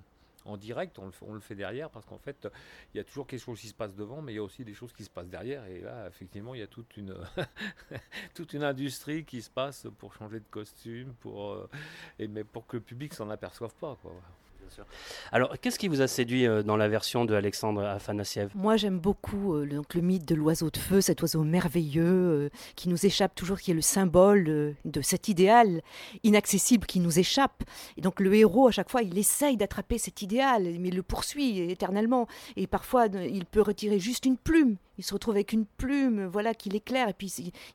[0.44, 2.48] en direct, on le, fait derrière parce qu'en fait,
[2.92, 4.64] il y a toujours quelque chose qui se passe devant, mais il y a aussi
[4.64, 5.64] des choses qui se passent derrière.
[5.66, 7.14] Et là, effectivement, il y a toute une,
[8.62, 11.68] industrie qui se passe pour changer de costume, pour, euh,
[12.18, 13.96] et, mais pour que le public s'en aperçoive pas.
[14.02, 14.12] Quoi.
[15.32, 18.98] Alors, qu'est-ce qui vous a séduit euh, dans la version de Alexandre Afanassiev Moi, j'aime
[18.98, 23.06] beaucoup euh, donc, le mythe de l'oiseau de feu, cet oiseau merveilleux euh, qui nous
[23.06, 24.44] échappe toujours, qui est le symbole
[24.84, 25.82] de cet idéal
[26.22, 27.62] inaccessible qui nous échappe.
[27.96, 31.02] Et donc, le héros, à chaque fois, il essaye d'attraper cet idéal, mais il le
[31.02, 32.26] poursuit éternellement.
[32.56, 34.76] Et parfois, il peut retirer juste une plume.
[34.96, 37.26] Il se retrouve avec une plume, voilà, qui l'éclaire, et puis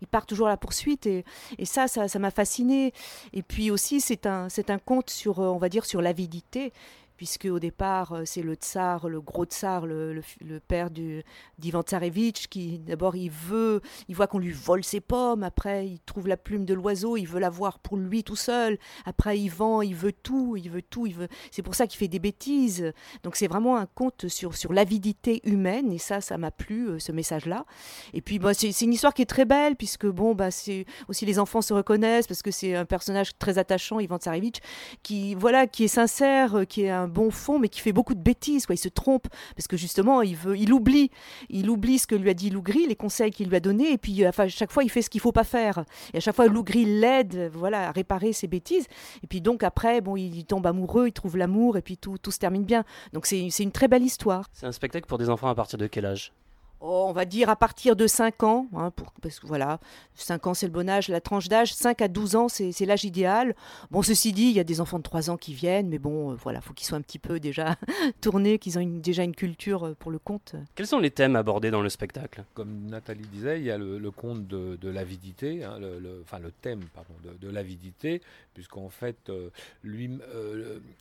[0.02, 1.06] il, part toujours à la poursuite.
[1.06, 1.26] Et,
[1.58, 2.94] et ça, ça m'a fasciné.
[3.34, 6.72] Et puis aussi, c'est un, c'est un conte sur, on va dire, sur l'avidité
[7.20, 12.48] puisque au départ, euh, c'est le tsar, le gros tsar, le, le, père d'Ivan Tsarevitch,
[12.48, 16.38] qui d'abord il veut, il voit qu'on lui vole ses pommes, après il trouve la
[16.38, 20.14] plume de l'oiseau, il veut l'avoir pour lui tout seul, après il vend, il veut
[20.14, 21.28] tout, il veut tout, il veut.
[21.52, 22.94] C'est pour ça qu'il fait des bêtises.
[23.24, 27.00] Donc c'est vraiment un conte sur, sur l'avidité humaine, et ça, ça m'a plu, euh,
[27.00, 27.66] ce message-là.
[28.14, 31.26] Et puis bah, c'est une histoire qui est très belle, puisque bon, bah, c'est aussi
[31.26, 34.60] les enfants se reconnaissent, parce que c'est un personnage très attachant, Ivan Tsarevitch,
[35.04, 38.22] qui, voilà, qui est sincère, qui est un bon fond, mais qui fait beaucoup de
[38.22, 38.66] bêtises.
[38.66, 38.76] Quoi.
[38.76, 41.12] Il se trompe parce que justement, il veut, il oublie,
[41.50, 43.98] il oublie ce que lui a dit Lougri, les conseils qu'il lui a donnés, et
[43.98, 45.84] puis à chaque fois, il fait ce qu'il faut pas faire.
[46.14, 48.86] Et à chaque fois, Lougri l'aide, voilà, à réparer ses bêtises.
[49.24, 52.32] Et puis donc après, bon, il tombe amoureux, il trouve l'amour, et puis tout, tout
[52.32, 52.84] se termine bien.
[53.14, 54.46] Donc c'est une très belle histoire.
[54.54, 56.34] C'est un spectacle pour des enfants à partir de quel âge?
[56.82, 59.80] Oh, on va dire à partir de 5 ans, hein, pour, parce que voilà,
[60.16, 63.04] 5 ans c'est le bon âge, la tranche d'âge, 5 à 12 ans c'est l'âge
[63.04, 63.54] idéal.
[63.92, 66.32] Bon, ceci dit, il y a des enfants de 3 ans qui viennent, mais bon,
[66.32, 67.76] euh, voilà, faut qu'ils soient un petit peu déjà
[68.22, 70.56] tournés, qu'ils aient déjà une culture euh, pour le conte.
[70.76, 72.46] Quels sont les thèmes abordés dans le spectacle?
[72.54, 76.86] Comme Nathalie disait, il y a le, conte de, l'avidité, hein, le, enfin le thème
[76.94, 78.22] pardon, de, l'avidité,
[78.54, 79.50] puisqu'en fait, euh,
[79.84, 80.10] lui,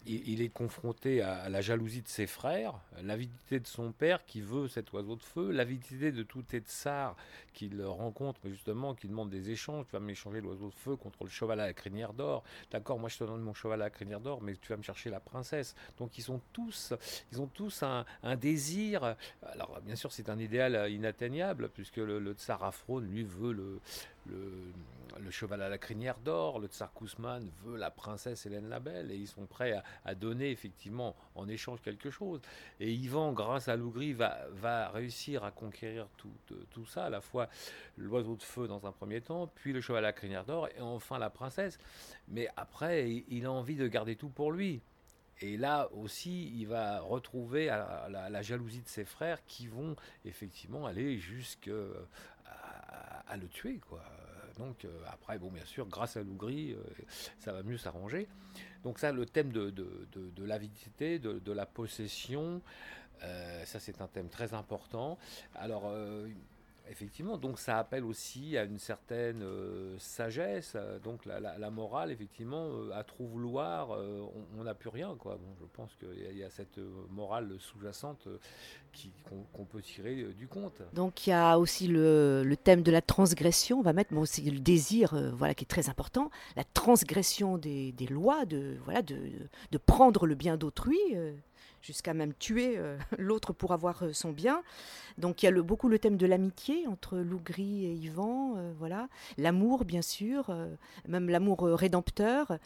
[0.06, 4.66] il, est confronté à, la jalousie de ses frères, l'avidité de son père qui veut
[4.66, 7.14] cet oiseau de feu, l'avidité de tout tsar
[7.52, 9.84] qu'il rencontre, justement, qui demande des échanges.
[9.86, 12.42] Tu vas m'échanger l'oiseau de feu contre le cheval à la crinière d'or.
[12.70, 14.82] D'accord, moi je te donne mon cheval à la crinière d'or, mais tu vas me
[14.82, 15.74] chercher la princesse.
[15.98, 16.94] Donc ils sont tous,
[17.32, 18.04] ils ont tous un,
[18.36, 19.16] désir.
[19.42, 23.80] Alors bien sûr, c'est un idéal inatteignable, puisque le, tsar Afron, lui, veut le,
[24.28, 29.10] le, cheval à la crinière d'or, le tsar Kousman veut la princesse Hélène la Belle,
[29.10, 32.40] et ils sont prêts à, donner effectivement en échange quelque chose.
[32.80, 36.32] Et Ivan, grâce à Lougri, va, réussir à conquérir tout,
[36.70, 37.48] tout ça, à la fois
[37.98, 40.80] l'oiseau de feu dans un premier temps, puis le cheval à la crinière d'or, et
[40.80, 41.78] enfin la princesse.
[42.28, 44.80] Mais après, il a envie de garder tout pour lui.
[45.40, 51.18] Et là aussi, il va retrouver la, jalousie de ses frères qui vont effectivement aller
[51.18, 51.70] jusqu'à
[53.28, 53.80] à, le tuer.
[53.88, 54.02] Quoi.
[54.58, 56.82] Donc euh, après, bon, bien sûr, grâce à Lougri, euh,
[57.38, 58.28] ça va mieux s'arranger.
[58.82, 62.60] Donc ça, le thème de, de, de, l'avidité, de, la possession,
[63.22, 65.18] euh, ça c'est un thème très important.
[65.54, 65.92] Alors
[66.90, 70.72] Effectivement, donc ça appelle aussi à une certaine euh, sagesse.
[70.74, 73.90] Euh, donc la, morale, effectivement, euh, à trop vouloir,
[74.58, 75.14] on n'a plus rien.
[75.18, 75.38] Quoi.
[75.60, 76.78] je pense qu'il y, a cette
[77.10, 78.28] morale sous-jacente
[79.54, 80.82] qu'on peut tirer du compte.
[80.94, 83.78] Donc il y a aussi le, thème de la transgression.
[83.78, 86.30] On va mettre bon, aussi le désir, voilà, qui est très important.
[86.56, 89.16] La transgression des, lois, de, voilà, de,
[89.70, 90.98] de, prendre le bien d'autrui
[91.82, 94.62] jusqu'à même tuer euh, l'autre pour avoir euh, son bien.
[95.16, 99.08] Donc il y a beaucoup le thème de l'amitié entre Lougri et Yvan, euh, voilà,
[99.36, 100.54] l'amour bien sûr,
[101.08, 102.58] même l'amour rédempteur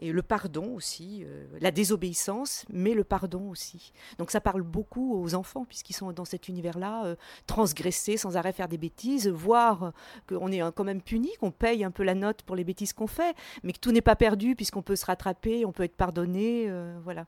[0.00, 1.24] et le pardon aussi,
[1.60, 3.92] la désobéissance, mais le pardon aussi.
[4.18, 7.14] Donc ça parle beaucoup aux enfants puisqu'ils sont dans cet univers-là,
[7.46, 9.92] transgressés, sans arrêt faire des bêtises, voir
[10.26, 13.06] qu'on est quand même puni, qu'on paye un peu la note pour les bêtises qu'on
[13.06, 16.72] fait, mais que tout n'est pas perdu puisqu'on peut se rattraper, on peut être pardonné,
[17.04, 17.26] voilà.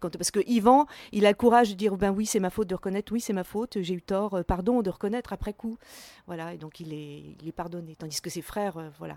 [0.00, 0.79] Parce que Yvan
[1.12, 3.32] il a le courage de dire ben oui, c'est ma faute de reconnaître, oui, c'est
[3.32, 5.78] ma faute, j'ai eu tort, euh, pardon, de reconnaître après coup.
[6.26, 7.96] Voilà, et donc il est, il est pardonné.
[7.98, 9.16] Tandis que ses frères, euh, voilà,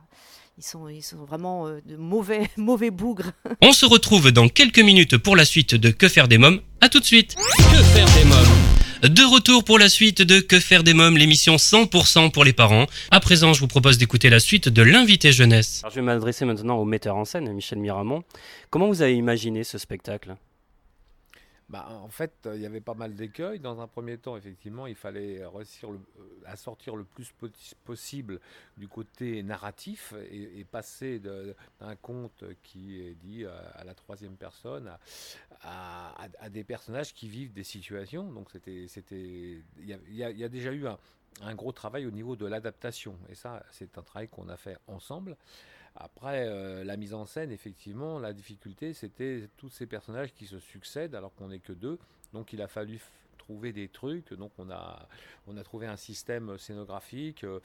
[0.58, 3.32] ils sont, ils sont vraiment euh, de mauvais, mauvais bougres.
[3.62, 6.62] On se retrouve dans quelques minutes pour la suite de Que faire des mômes.
[6.82, 7.36] À tout de suite.
[7.36, 8.74] Que faire des mômes?
[9.04, 12.86] De retour pour la suite de Que faire des mômes, l'émission 100% pour les parents.
[13.12, 15.82] À présent, je vous propose d'écouter la suite de l'invité jeunesse.
[15.84, 18.24] Alors, je vais m'adresser maintenant au metteur en scène, Michel Miramont.
[18.70, 20.38] Comment vous avez imaginé ce spectacle?
[21.74, 23.60] Bah, en fait, il y avait pas mal d'écueils.
[23.60, 25.98] Dans un premier temps, effectivement, il fallait réussir euh,
[26.46, 27.34] à sortir le plus
[27.84, 28.40] possible
[28.78, 34.92] du côté narratif et, passer d'un conte qui est dit à, la troisième personne
[35.64, 36.16] à,
[36.52, 38.32] des personnages qui vivent des situations.
[38.32, 38.86] Donc, c'était,
[39.80, 40.86] il y, a déjà eu
[41.42, 43.18] un gros travail au niveau de l'adaptation.
[43.30, 45.36] Et ça, c'est un travail qu'on a fait ensemble.
[45.96, 50.60] Après, euh, la mise en scène, effectivement, la difficulté, c'était tous ces personnages qui se
[50.60, 52.00] succèdent alors qu'on n'est que deux.
[52.34, 53.00] Donc il a fallu
[53.38, 54.34] trouver des trucs.
[54.34, 55.08] Donc on a,
[55.48, 57.44] on a trouvé un système scénographique.
[57.44, 57.60] Euh,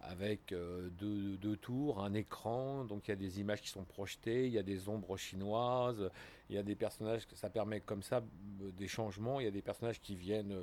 [0.00, 3.84] avec euh, deux, deux, tours, un écran, donc il y a des images qui sont
[3.84, 6.10] projetées, il y a des ombres chinoises,
[6.48, 8.22] il y a des personnages, ça permet comme ça
[8.60, 10.62] des changements, il y a des personnages qui viennent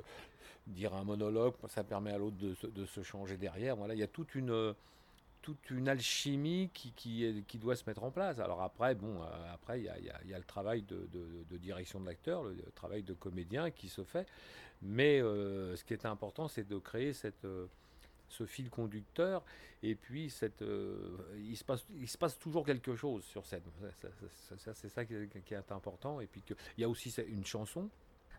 [0.66, 4.02] dire un monologue, ça permet à l'autre de, de, se changer derrière, voilà, il y
[4.02, 4.74] a toute une,
[5.46, 8.40] toute une alchimie qui, qui, qui, doit se mettre en place.
[8.40, 11.06] Alors après, bon, euh, après il y a, y a, le travail de,
[11.58, 14.26] direction de l'acteur, le, travail de comédien qui se fait.
[14.82, 17.12] Mais euh, ce qui est important, c'est de créer
[17.44, 17.66] euh,
[18.28, 19.44] ce fil conducteur,
[19.84, 20.64] et puis cette,
[21.38, 23.62] il, se passe, il se passe toujours quelque chose sur scène.
[24.74, 26.42] C'est ça qui est, important, et puis
[26.76, 27.88] il y a aussi une chanson.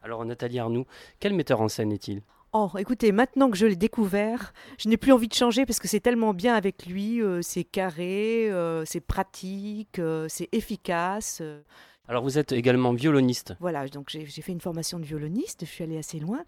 [0.04, 0.86] Alors Nathalie Arnoux,
[1.22, 2.22] quel metteur en scène est-il?
[2.54, 5.88] Oh, écoutez, maintenant que je l'ai découvert, je n'ai plus envie de changer parce que
[5.88, 8.50] c'est tellement bien avec lui, c'est carré,
[8.86, 11.42] c'est pratique, c'est efficace.
[12.10, 13.56] Alors vous êtes également violoniste.
[13.60, 16.46] Voilà, donc j'ai fait une formation de violoniste, je suis allée assez loin.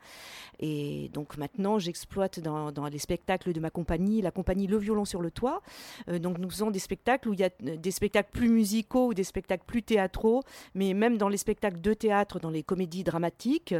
[0.60, 5.22] Et donc maintenant, j'exploite dans, les spectacles de ma compagnie, la compagnie Le Violon sur
[5.22, 5.62] le Toit.
[6.08, 9.08] Euh, donc nous faisons des spectacles où il y a euh, des spectacles plus musicaux
[9.08, 10.44] ou des spectacles plus théâtraux,
[10.76, 13.76] mais même dans les spectacles de théâtre, dans les comédies dramatiques,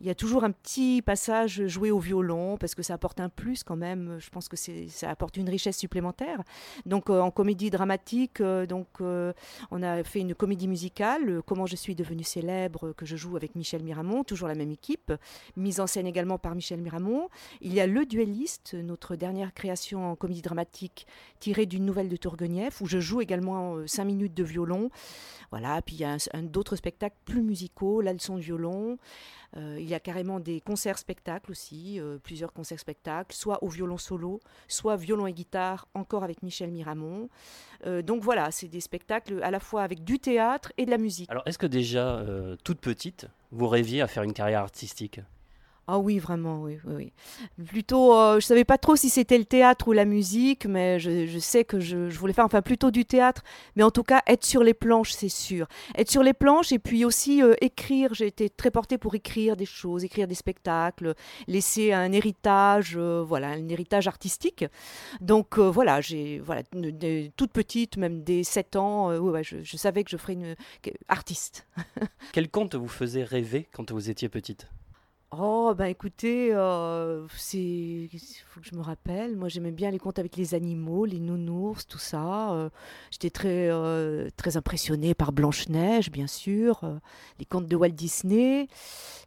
[0.00, 3.30] il y a toujours un petit passage joué au violon parce que ça apporte un
[3.30, 4.18] plus quand même.
[4.18, 6.42] Je pense que ça apporte une richesse supplémentaire.
[6.84, 11.94] Donc euh, en comédie dramatique, donc on a fait une comédie musicale Comment je suis
[11.94, 15.12] devenu célèbre, que je joue avec Michel Miramont, toujours la même équipe,
[15.56, 17.28] mise en scène également par Michel Miramont.
[17.60, 21.06] Il y a Le Duelliste, notre dernière création en comédie dramatique
[21.40, 24.90] tirée d'une nouvelle de Tourguenieff, où je joue également 5 euh, minutes de violon.
[25.50, 28.98] Voilà, puis il y a d'autres spectacles plus musicaux, La leçon de violon.
[29.56, 34.40] Euh, il y a carrément des concerts-spectacles aussi, euh, plusieurs concerts-spectacles, soit au violon solo,
[34.68, 37.28] soit violon et guitare, encore avec Michel Miramont.
[37.86, 40.98] Euh, donc voilà, c'est des spectacles à la fois avec du théâtre et de la
[40.98, 41.30] musique.
[41.30, 42.24] Alors est-ce que déjà,
[42.64, 45.20] toute petite, vous rêviez à faire une carrière artistique?
[45.88, 47.12] Ah oui, vraiment, oui, oui.
[47.66, 51.38] Plutôt, euh, je savais pas trop si c'était le théâtre ou la musique, mais je,
[51.40, 53.42] sais que je, voulais faire, enfin plutôt du théâtre,
[53.74, 55.66] mais en tout cas être sur les planches, c'est sûr.
[55.96, 58.14] Être sur les planches et puis aussi euh, écrire.
[58.14, 61.14] J'ai été très portée pour écrire des choses, écrire des spectacles,
[61.48, 64.64] laisser un héritage, euh, voilà, un héritage artistique.
[65.20, 66.62] Donc voilà, j'ai, voilà,
[67.36, 70.54] toute petite, même des 7 ans, je, je, savais que je ferais une
[71.08, 71.66] artiste.
[72.32, 74.68] Quel conte vous faisait rêver quand vous étiez petite?
[75.34, 78.10] Oh, ben écoutez, euh, c'est.
[78.48, 79.34] Faut que je me rappelle.
[79.34, 82.52] Moi, j'aimais bien les contes avec les animaux, les nounours, tout ça.
[82.52, 82.68] Euh,
[83.10, 86.82] j'étais très, euh, très impressionnée par Blanche-Neige, bien sûr,
[87.38, 88.68] les contes de Walt Disney.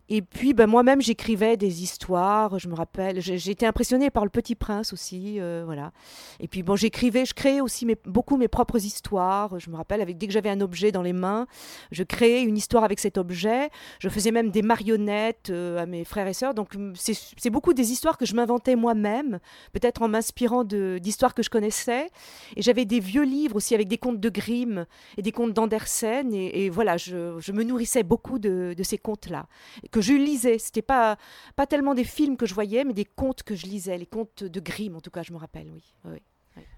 [0.07, 3.17] Et puis, ben, moi-même, j'écrivais des histoires, je me rappelle.
[3.27, 5.91] Été impressionnée par Le Petit Prince aussi, voilà.
[6.39, 9.57] Et puis, bon, j'écrivais, je créais aussi mes, beaucoup mes propres histoires.
[9.59, 11.47] Je me rappelle, avec, dès que j'avais un objet dans les mains,
[11.91, 13.71] je créais une histoire avec cet objet.
[13.97, 16.53] Je faisais même des marionnettes à mes frères et sœurs.
[16.53, 19.39] Donc c'est beaucoup des histoires que je m'inventais moi-même,
[19.73, 22.09] peut-être en m'inspirant d'histoires que je connaissais.
[22.55, 24.85] Et j'avais des vieux livres aussi avec des contes de Grimm
[25.17, 26.33] et des contes d'Andersen.
[26.33, 29.47] Et, voilà, je, me nourrissais beaucoup de, ces contes-là,
[29.91, 30.57] que je lisais.
[30.57, 31.17] C'était pas,
[31.55, 34.43] pas tellement des films que je voyais, mais des contes que je lisais, les contes
[34.43, 36.21] de Grimm en tout cas, je me rappelle, oui.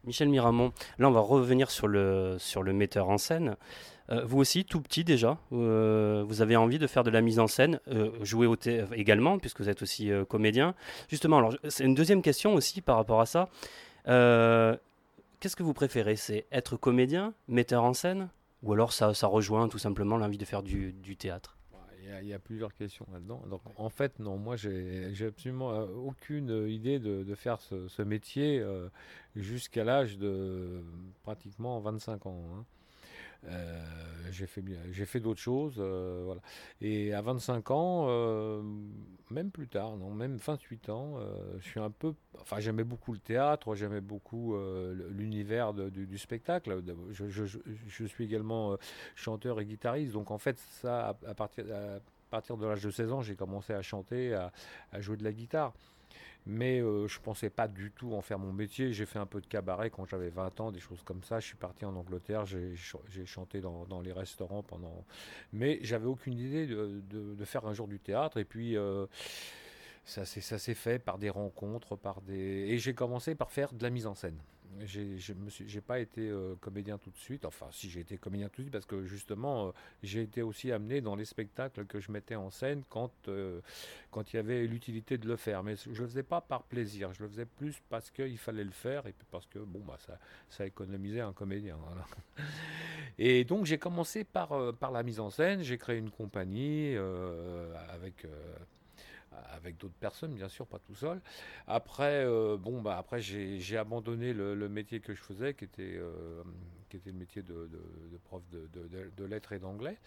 [0.04, 3.56] Michel Miramont, là on va revenir sur le, sur le metteur en scène.
[4.10, 7.40] Euh, vous aussi, tout petit déjà, euh, vous avez envie de faire de la mise
[7.40, 8.56] en scène, euh, jouer au
[8.94, 10.76] également, puisque vous êtes aussi comédien.
[11.10, 13.50] Justement, c'est une deuxième question aussi par rapport à ça.
[14.06, 16.16] Qu'est-ce que vous préférez?
[16.16, 18.30] C'est être comédien, metteur en scène,
[18.64, 21.57] ou alors ça, ça rejoint tout simplement l'envie de faire du, du théâtre?
[22.22, 23.42] Il y, a, plusieurs questions là-dedans.
[23.50, 28.64] Donc, en fait, non, moi, j'ai absolument aucune idée de, faire ce, métier
[29.36, 30.84] jusqu'à l'âge de
[31.24, 32.44] pratiquement 25 ans.
[32.54, 32.66] Hein.
[33.46, 33.84] Euh,
[34.32, 34.64] j'ai fait,
[35.06, 35.76] fait d'autres choses.
[35.78, 36.42] Euh, voilà.
[36.82, 38.62] Et à 25 ans, euh,
[39.30, 41.20] même plus tard, non, même 28 ans,
[41.60, 42.14] je suis un peu.
[42.40, 44.56] Enfin, j'aimais beaucoup le théâtre, j'aimais beaucoup
[45.10, 46.84] l'univers du, spectacle.
[47.12, 48.78] Je, je, suis également
[49.16, 50.14] chanteur et guitariste.
[50.14, 53.74] Donc, en fait, ça, à, partir, à partir de l'âge de 16 ans, j'ai commencé
[53.74, 55.74] à chanter, à jouer de la guitare
[56.48, 58.94] mais euh, je pensais pas du tout en faire mon métier.
[58.94, 61.42] J'ai fait un peu de cabaret quand j'avais 20 ans, des choses comme ça.
[61.42, 62.76] Je suis parti en Angleterre, j'ai
[63.26, 65.06] chanté dans, les restaurants pendant.
[65.52, 68.38] Mais j'avais aucune idée de, faire un jour du théâtre.
[68.38, 68.76] Et puis.
[68.78, 69.06] Euh,
[70.06, 73.90] ça s'est fait par des rencontres, par des et j'ai commencé par faire de la
[73.90, 74.40] mise en scène
[74.86, 77.46] je n'ai pas été euh, comédien tout de suite.
[77.46, 79.72] Enfin, si j'ai été comédien tout de suite, parce que justement, euh,
[80.04, 83.62] j'ai été aussi amené dans les spectacles que je mettais en scène quand, euh,
[84.12, 85.64] quand il y avait l'utilité de le faire.
[85.64, 88.72] Mais je le faisais pas par plaisir, je le faisais plus parce qu'il fallait le
[88.72, 90.18] faire et parce que bon, bah, ça,
[90.50, 91.78] ça économisait un comédien.
[93.20, 95.64] Et donc, j'ai commencé par, par la mise en scène.
[95.64, 96.96] J'ai créé une compagnie
[97.90, 98.28] avec
[99.52, 101.22] avec d'autres personnes, bien sûr, pas tout seul.
[101.68, 106.44] Après, euh, bon, bah, après j'ai abandonné le, métier que je faisais, qui était, euh,
[107.06, 107.70] le métier de,
[108.24, 109.98] prof de, lettres et d'anglais.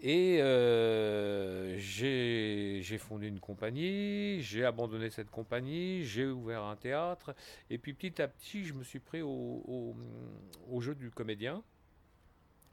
[0.00, 7.34] Et euh, j'ai fondé une compagnie, j'ai abandonné cette compagnie, j'ai ouvert un théâtre,
[7.70, 9.94] et puis petit à petit, je me suis pris au,
[10.80, 11.62] jeu du comédien.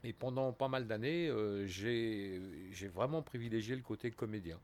[0.04, 1.32] Et pendant pas mal d'années,
[1.66, 2.40] j'ai
[2.94, 4.60] vraiment privilégié le côté comédien.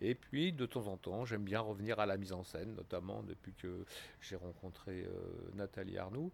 [0.00, 3.22] Et puis, de temps en temps, j'aime bien revenir à la mise en scène, notamment
[3.22, 3.84] depuis que
[4.20, 5.06] j'ai rencontré
[5.54, 6.30] Nathalie Arnoux.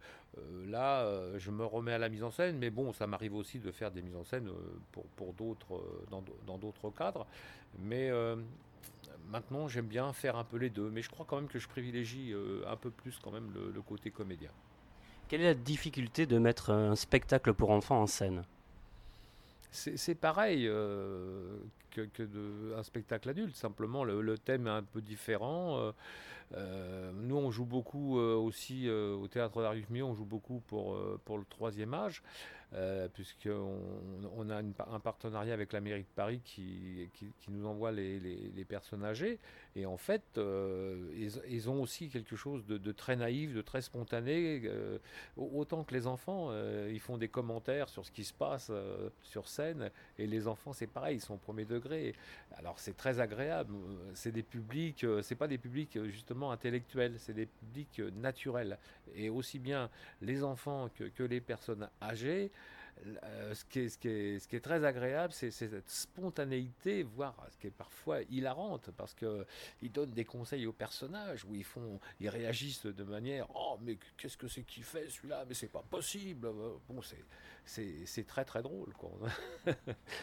[0.66, 3.70] là, je me remets à la mise en scène, mais bon, ça m'arrive aussi de
[3.70, 4.50] faire des mises en scène
[4.92, 7.26] pour, pour d'autres, dans d'autres cadres.
[7.78, 8.10] Mais
[9.30, 11.68] maintenant, j'aime bien faire un peu les deux, mais je crois quand même que je
[11.68, 12.34] privilégie
[12.66, 14.50] un peu plus quand même le côté comédien.
[15.28, 18.44] Quelle est la difficulté de mettre un spectacle pour enfants en scène?
[19.74, 21.58] C'est pareil euh,
[21.90, 22.08] que,
[22.76, 23.56] un spectacle adulte.
[23.56, 25.78] Simplement, le, thème est un peu différent.
[25.78, 25.92] Euh,
[26.56, 31.38] euh, nous, on joue beaucoup aussi au théâtre d'Arius Millon, on joue beaucoup pour, pour
[31.38, 32.22] le troisième âge.
[32.76, 33.78] Euh, puisqu'on
[34.36, 38.64] on a un partenariat avec la mairie de Paris qui, qui, nous envoie les, les,
[38.64, 39.38] personnes âgées.
[39.76, 41.08] Et en fait, euh,
[41.48, 44.62] ils, ont aussi quelque chose de, très naïf, de très spontané.
[44.64, 44.98] Euh,
[45.36, 46.50] autant que les enfants,
[46.88, 48.72] ils font des commentaires sur ce qui se passe
[49.22, 49.90] sur scène.
[50.18, 52.14] Et les enfants, c'est pareil, ils sont au premier degré.
[52.56, 53.72] Alors c'est très agréable.
[54.14, 58.78] C'est des publics, c'est pas des publics justement intellectuels, c'est des publics naturels.
[59.14, 59.90] Et aussi bien
[60.22, 62.50] les enfants que, que les personnes âgées
[63.24, 68.90] euh, ce, qui est, très agréable, c'est cette spontanéité, voire ce qui est parfois hilarante,
[68.96, 73.78] parce qu'ils donnent des conseils aux personnages où ils, font, ils réagissent de manière Oh,
[73.82, 75.44] mais qu'est-ce que c'est qu'il fait celui-là?
[75.48, 76.48] Mais c'est pas possible!
[76.88, 77.22] Bon, c'est
[78.26, 78.92] très très drôle.
[78.98, 79.10] Quoi.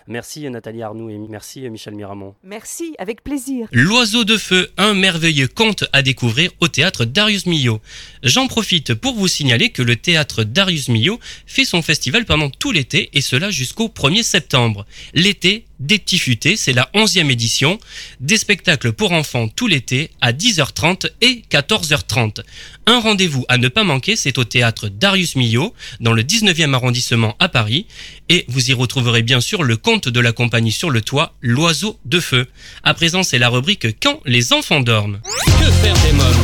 [0.08, 2.36] merci Nathalie Arnoux et merci Michel Miramont.
[2.44, 3.68] Merci, avec plaisir.
[3.72, 7.82] L'oiseau de feu, un merveilleux conte à découvrir au théâtre Darius Milhaud.
[8.24, 12.72] J'en profite pour vous signaler que le théâtre Darius Milhaud fait son festival pendant tout
[12.72, 14.86] l'été et cela jusqu'au 1er septembre.
[15.14, 17.80] L'été, des petits futés, c'est la 11e édition,
[18.20, 22.42] des spectacles pour enfants tout l'été à 10h30 et 14h30.
[22.86, 27.36] Un rendez-vous à ne pas manquer, c'est au théâtre Darius Milhaud, dans le 19e arrondissement
[27.40, 27.88] à Paris,
[28.30, 32.00] et vous y retrouverez bien sûr le conte de la compagnie sur le toit, L'oiseau
[32.06, 32.48] de feu.
[32.84, 35.20] À présent, c'est la rubrique Quand les enfants dorment.
[35.60, 36.41] Que faire des mômes?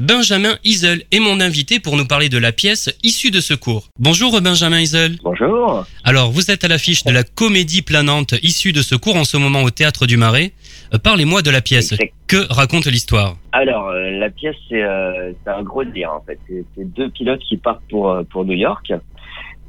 [0.00, 3.88] Benjamin Isel est mon invité pour nous parler de la pièce issue de secours.
[3.98, 5.16] Bonjour Benjamin Isel.
[5.24, 5.84] Bonjour.
[6.04, 9.62] Alors, vous êtes à l'affiche de la comédie planante issue de secours en ce moment
[9.62, 10.52] au Théâtre du Marais.
[10.94, 11.94] Euh, parlez-moi de la pièce.
[12.28, 13.36] Que raconte l'histoire?
[13.52, 16.38] Alors, euh, la pièce, euh, c'est un gros dire en fait.
[16.48, 18.92] C'est deux pilotes qui partent pour, pour New York.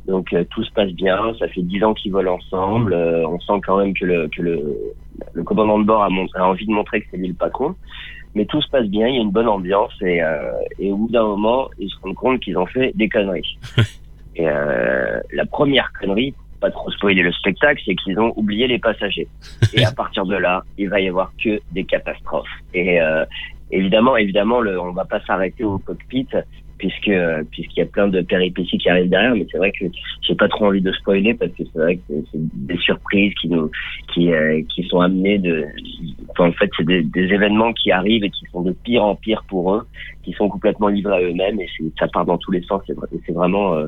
[0.08, 2.96] Donc tout se passe bien, ça fait dix ans qu'ils volent ensemble.
[2.96, 4.76] on sent quand même que le, que le,
[5.34, 7.76] le commandant de bord a, a envie de montrer que c'est lui le patron
[8.36, 10.98] mais tout se passe bien, il y a une bonne ambiance et, euh, et au
[10.98, 13.58] bout d'un moment, ils se rendent compte qu'ils ont fait des conneries.
[14.36, 18.80] et euh, la première connerie, pas trop spoiler le spectacle, c'est qu'ils ont oublié les
[18.80, 19.28] passagers.
[19.74, 22.50] Et à partir de là, il va y avoir que des catastrophes.
[22.74, 23.26] Et euh,
[23.72, 26.28] évidemment, évidemment, le, on va pas s'arrêter au cockpit
[26.80, 27.12] puisque
[27.52, 29.86] puisqu'il y a plein de péripéties qui arrivent derrière mais c'est vrai que
[30.22, 33.50] j'ai pas trop envie de spoiler parce que c'est vrai que c'est des surprises qui
[33.50, 33.70] nous
[34.14, 35.66] qui euh, qui sont amenées de
[36.40, 39.44] en fait c'est des, des, événements qui arrivent et qui sont de pire en pire
[39.48, 39.88] pour eux
[40.24, 41.68] qui sont complètement livrés à eux-mêmes et
[42.00, 43.88] ça part dans tous les sens c'est vraiment euh,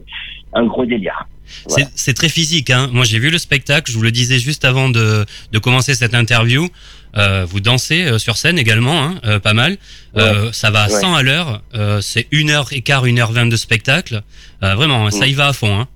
[0.53, 1.27] un gros délire.
[1.45, 2.89] C'est très physique hein.
[2.93, 6.13] moi j'ai vu le spectacle je vous le disais juste avant de de commencer cette
[6.13, 6.67] interview
[7.17, 9.77] euh, vous dansez euh, sur scène également, hein, euh, pas mal.
[10.51, 11.61] ça va à 100 à l'heure.
[12.01, 14.21] c'est une heure et quart, une heure vingt de spectacle.
[14.61, 15.79] vraiment, ça y va à fond.
[15.79, 15.87] Hein.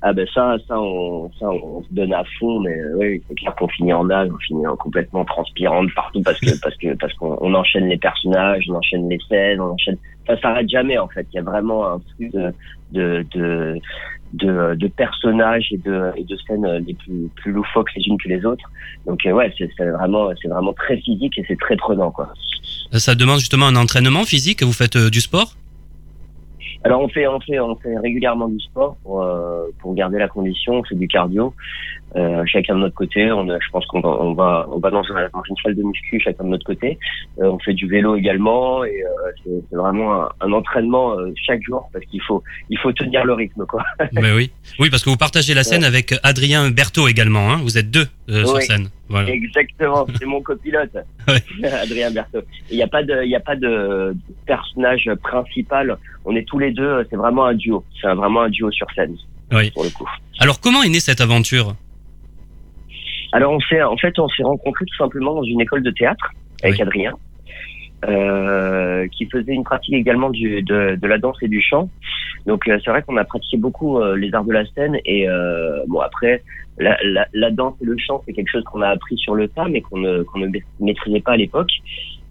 [0.00, 3.52] Ah ben ça, ça on, ça on se donne à fond, mais oui, c'est clair
[3.56, 7.12] qu'on finit en âge, on finit en complètement transpirante partout parce que parce que parce
[7.14, 9.96] qu'on enchaîne les personnages, on enchaîne les scènes, on enchaîne.
[10.28, 11.26] Ça s'arrête jamais en fait.
[11.32, 12.52] Il y a vraiment un truc de
[12.92, 13.80] de, de
[14.32, 18.28] de, de, personnages et de, et de scènes les plus, plus loufoques les unes que
[18.28, 18.64] les autres.
[19.06, 22.32] Donc euh, ouais, c'est vraiment, c'est vraiment très physique et c'est très prenant quoi.
[22.92, 24.62] Ça demande justement un entraînement physique.
[24.62, 25.54] Vous faites euh, du sport?
[26.84, 30.28] Alors on fait on fait on fait régulièrement du sport pour euh, pour garder la
[30.28, 31.52] condition, on fait du cardio.
[32.16, 35.02] Euh, chacun de notre côté, on je pense qu'on va on va on va dans
[35.02, 36.98] une, salle de muscu chacun de notre côté.
[37.38, 41.62] Euh, on fait du vélo également et euh, c'est vraiment un, un entraînement euh, chaque
[41.62, 43.82] jour parce qu'il faut il faut tenir le rythme quoi.
[44.12, 47.50] Mais oui oui parce que vous partagez la scène avec Adrien Berthaud également.
[47.52, 48.88] Hein vous êtes deux sur scène.
[49.10, 49.30] Voilà.
[49.30, 50.96] Exactement, c'est mon copilote,
[51.64, 52.42] Adrien Berthaud.
[52.70, 54.14] Il n'y a pas de, il a pas de
[54.46, 55.96] personnage principal.
[56.24, 57.06] On est tous les deux.
[57.08, 57.84] C'est vraiment un duo.
[58.00, 59.16] C'est vraiment un duo sur scène.
[59.50, 59.70] Oui.
[59.70, 60.08] Pour le coup.
[60.40, 61.74] Alors comment est née cette aventure?
[63.32, 66.32] Alors on s'est, en fait, on s'est rencontrés tout simplement dans une école de théâtre
[66.62, 67.12] avec Adrien.
[68.04, 71.90] Euh, qui faisait une pratique également du, de, de, la danse et du chant.
[72.46, 75.28] Donc euh, c'est vrai qu'on a pratiqué beaucoup euh, les arts de la scène et
[75.28, 76.44] euh, bon après
[76.78, 79.48] la, la, la, danse et le chant c'est quelque chose qu'on a appris sur le
[79.48, 80.46] tas mais qu'on ne, qu'on ne
[80.78, 81.72] maîtrisait pas à l'époque.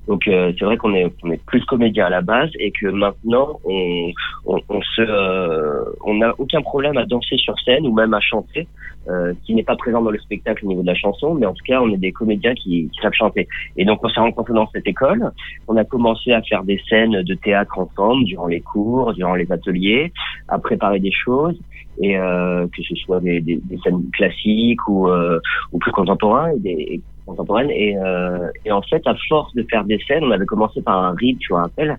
[0.07, 2.87] Donc euh, c'est vrai qu'on est, on est plus comédien à la base et que
[2.87, 4.11] maintenant on,
[4.45, 8.21] on, on se, euh, on n'a aucun problème à danser sur scène ou même à
[8.21, 8.67] chanter,
[9.09, 11.53] euh, qui n'est pas présent dans le spectacle au niveau de la chanson, mais en
[11.53, 13.47] tout cas on est des comédiens qui, qui savent chanter.
[13.75, 15.31] Et donc on s'est rencontrés dans cette école,
[15.67, 19.51] on a commencé à faire des scènes de théâtre ensemble durant les cours, durant les
[19.51, 20.13] ateliers,
[20.47, 21.59] à préparer des choses.
[21.99, 25.39] Et euh, que ce soit des, des, des scènes classiques ou, euh,
[25.71, 26.51] ou plus contemporains.
[26.51, 27.69] Et des, contemporaine.
[27.69, 30.97] Et, euh, et en fait, à force de faire des scènes, on avait commencé par
[31.03, 31.97] un ride, tu vois, rappelles.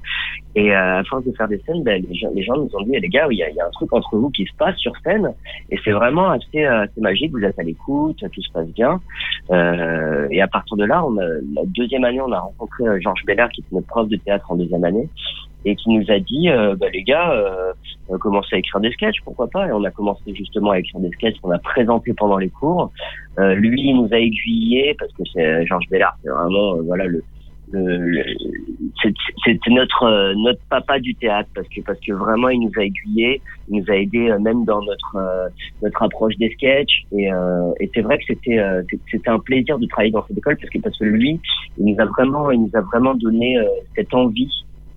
[0.55, 2.83] Et euh, à force de faire des scènes, ben, les, gens, les gens nous ont
[2.83, 4.77] dit, les gars, il y, a, y a un truc entre vous qui se passe
[4.77, 5.33] sur scène.
[5.71, 7.33] Et c'est vraiment assez, euh, assez magique.
[7.33, 9.01] Vous êtes à l'écoute, tout se passe bien.
[9.51, 13.01] Euh, et à partir de là, on a, la deuxième année, on a rencontré euh,
[13.01, 15.09] Georges Bellard, qui était notre prof de théâtre en deuxième année
[15.65, 17.73] et qui nous a dit euh, bah, les gars euh,
[18.19, 19.69] commencez à écrire des sketchs pourquoi pas.
[19.69, 22.93] Et on a commencé justement à écrire des sketchs qu'on a présentés pendant les cours.
[23.39, 27.05] Euh, lui il nous a aiguillé parce que c'est Georges Bellard c'est vraiment euh, voilà
[27.05, 27.23] le,
[27.73, 28.25] le,
[29.45, 32.85] c'était notre euh, notre papa du théâtre parce que parce que vraiment il nous a
[32.85, 35.49] aiguillé il nous a aidé euh, même dans notre euh,
[35.83, 37.05] notre approche des sketchs.
[37.13, 37.29] Et,
[37.81, 38.61] et c'est vrai que c'était
[39.11, 41.41] c'était un plaisir de travailler dans cette école parce que parce que lui
[41.79, 43.57] il nous a vraiment il nous a vraiment donné
[43.95, 44.51] cette envie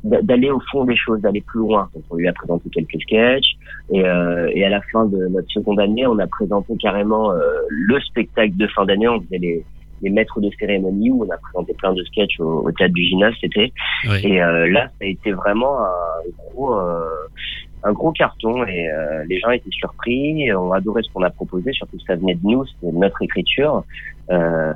[0.04, 1.90] d'aller au fond des choses, d'aller plus loin.
[1.94, 3.56] Donc on lui a présenté quelques sketchs
[3.92, 7.40] et, euh, et à la fin de notre seconde année, on a présenté carrément euh,
[7.70, 9.08] le spectacle de fin d'année.
[9.08, 9.64] On faisait les,
[10.02, 13.04] les maîtres de cérémonie où on a présenté plein de sketchs au, au théâtre du
[13.04, 13.72] gymnase, c'était.
[14.10, 14.20] Oui.
[14.24, 17.28] Et euh, là, ça a été vraiment un gros, euh,
[17.84, 21.72] un gros carton et euh, les gens étaient surpris, ont adoré ce qu'on a proposé,
[21.74, 23.84] surtout que ça venait de nous, c'était notre écriture.
[24.32, 24.74] Euh,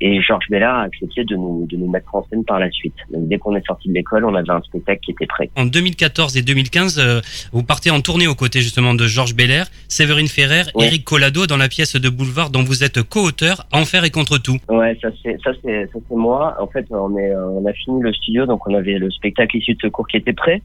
[0.00, 2.94] et Georges Bellard a accepté de nous, de nous mettre en scène par la suite.
[3.12, 5.48] Donc, dès qu'on est sorti de l'école, on avait un spectacle qui était prêt.
[5.56, 7.20] En 2014 et 2015, euh,
[7.52, 10.86] vous partez en tournée aux côtés justement de Georges Belair, Séverine Ferrer, Ouais.
[10.86, 14.56] Eric Collado dans la pièce de Boulevard dont vous êtes co-auteur, Enfer et contre tout.
[14.68, 16.56] Ouais, ça c'est ça c'est ça c'est moi.
[16.60, 19.56] En fait, on est euh, on a fini le studio, donc on avait le spectacle
[19.56, 20.62] issu de secours qui était prêt,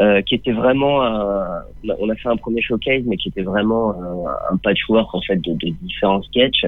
[0.00, 1.62] euh, qui était vraiment un-
[1.98, 5.36] on a fait un premier showcase, mais qui était vraiment un, un patchwork en fait
[5.36, 6.64] de, de différents sketchs,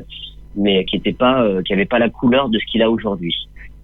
[0.56, 3.34] mais qui était pas euh, qui avait pas la couleur de ce qu'il a aujourd'hui.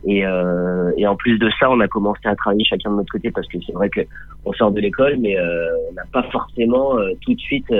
[0.04, 3.10] Et, euh, et en plus de ça, on a commencé à travailler chacun de notre
[3.10, 4.00] côté parce que c'est vrai que
[4.44, 7.72] on sort de l'école, mais euh, on n'a pas forcément euh, tout de suite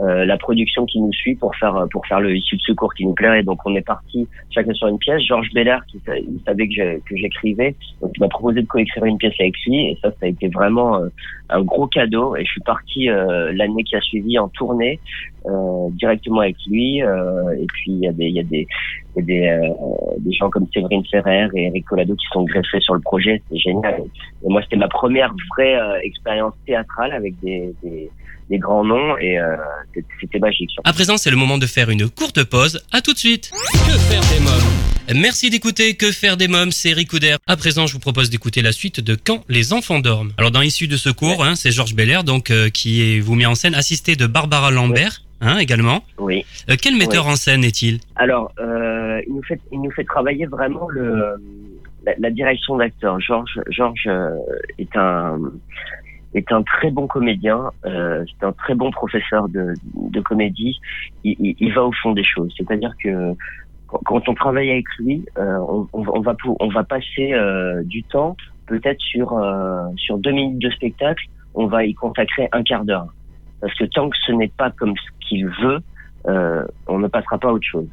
[0.00, 3.04] euh, la production qui nous suit pour faire pour faire le issue de secours qui
[3.04, 3.42] nous plairait.
[3.42, 5.22] Donc on est parti chacun sur une pièce.
[5.22, 6.00] Georges Bellard qui
[6.46, 10.10] savait que j'écrivais, donc il m'a proposé de coécrire une pièce avec lui et ça
[10.10, 11.08] ça a été vraiment euh,
[11.50, 12.36] un gros cadeau.
[12.36, 14.98] Et je suis parti euh, l'année qui a suivi en tournée
[15.46, 17.02] euh, directement avec lui.
[17.02, 18.66] euh, et puis il y a des il y a des
[19.18, 19.68] a des, euh,
[20.20, 23.42] des gens comme Séverine Ferrer et Eric Collado qui sont greffés sur le projet.
[23.50, 24.02] C'est génial.
[24.44, 28.10] Et moi, c'était ma première vraie euh, expérience théâtrale avec des, des,
[28.52, 29.56] des grands noms et euh,
[30.20, 30.70] c'était- magique.
[30.84, 32.82] À présent, c'est le moment de faire une courte pause.
[32.92, 33.50] À tout de suite.
[33.86, 35.20] Que faire des mômes?
[35.20, 37.38] Merci d'écouter Que faire des mômes, c'est Ricoudère.
[37.46, 40.32] À présent, je vous propose d'écouter la suite de Quand les enfants dorment.
[40.36, 43.46] Alors, dans Issu de secours, hein, c'est Georges Belair, donc euh, qui est, vous met
[43.46, 46.04] en scène, assisté de Barbara Lambert, hein, également.
[46.18, 46.44] Oui.
[46.68, 47.32] Euh, quel metteur Oui.
[47.32, 48.00] en scène est-il?
[48.16, 51.36] Alors, euh, il nous fait il nous fait travailler vraiment le
[52.04, 53.18] la, la direction d'acteur.
[53.20, 54.30] Georges Georges euh,
[54.78, 55.38] est un
[56.34, 60.78] est un très bon comédien, euh, c'est un très bon professeur de, de comédie.
[61.24, 62.52] Il, il, il va au fond des choses.
[62.56, 63.34] C'est-à-dire que
[64.04, 68.36] quand- on travaille avec lui, euh, on, on, va on va passer euh, du temps
[68.66, 71.24] peut-être sur euh, sur deux minutes de spectacle,
[71.54, 73.08] on va y consacrer un quart d'heure.
[73.60, 75.80] Parce que tant que ce n'est pas comme ce qu'il veut,
[76.28, 77.88] euh, on ne passera pas à autre chose.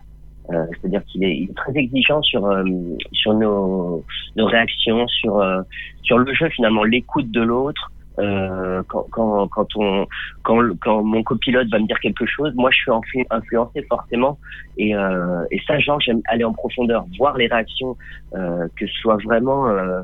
[0.52, 2.64] Euh, C'est-à-dire qu'il est, il est très exigeant sur euh,
[3.12, 4.04] sur nos,
[4.36, 5.62] nos réactions, sur euh,
[6.04, 7.92] sur le jeu finalement, l'écoute de l'autre.
[8.20, 10.06] Euh, quand, quand, quand on
[10.44, 14.38] quand, quand mon copilote va me dire quelque chose, moi je suis influ- influencé forcément
[14.78, 17.96] et, euh, et ça genre j'aime aller en profondeur, voir les réactions,
[18.36, 20.02] euh, que ce soit vraiment euh,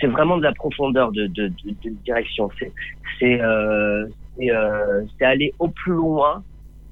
[0.00, 2.50] c'est vraiment de la profondeur de, de, de, de direction.
[2.58, 2.72] C'est
[3.18, 4.06] c'est euh,
[4.36, 6.42] c'est euh, aller au plus loin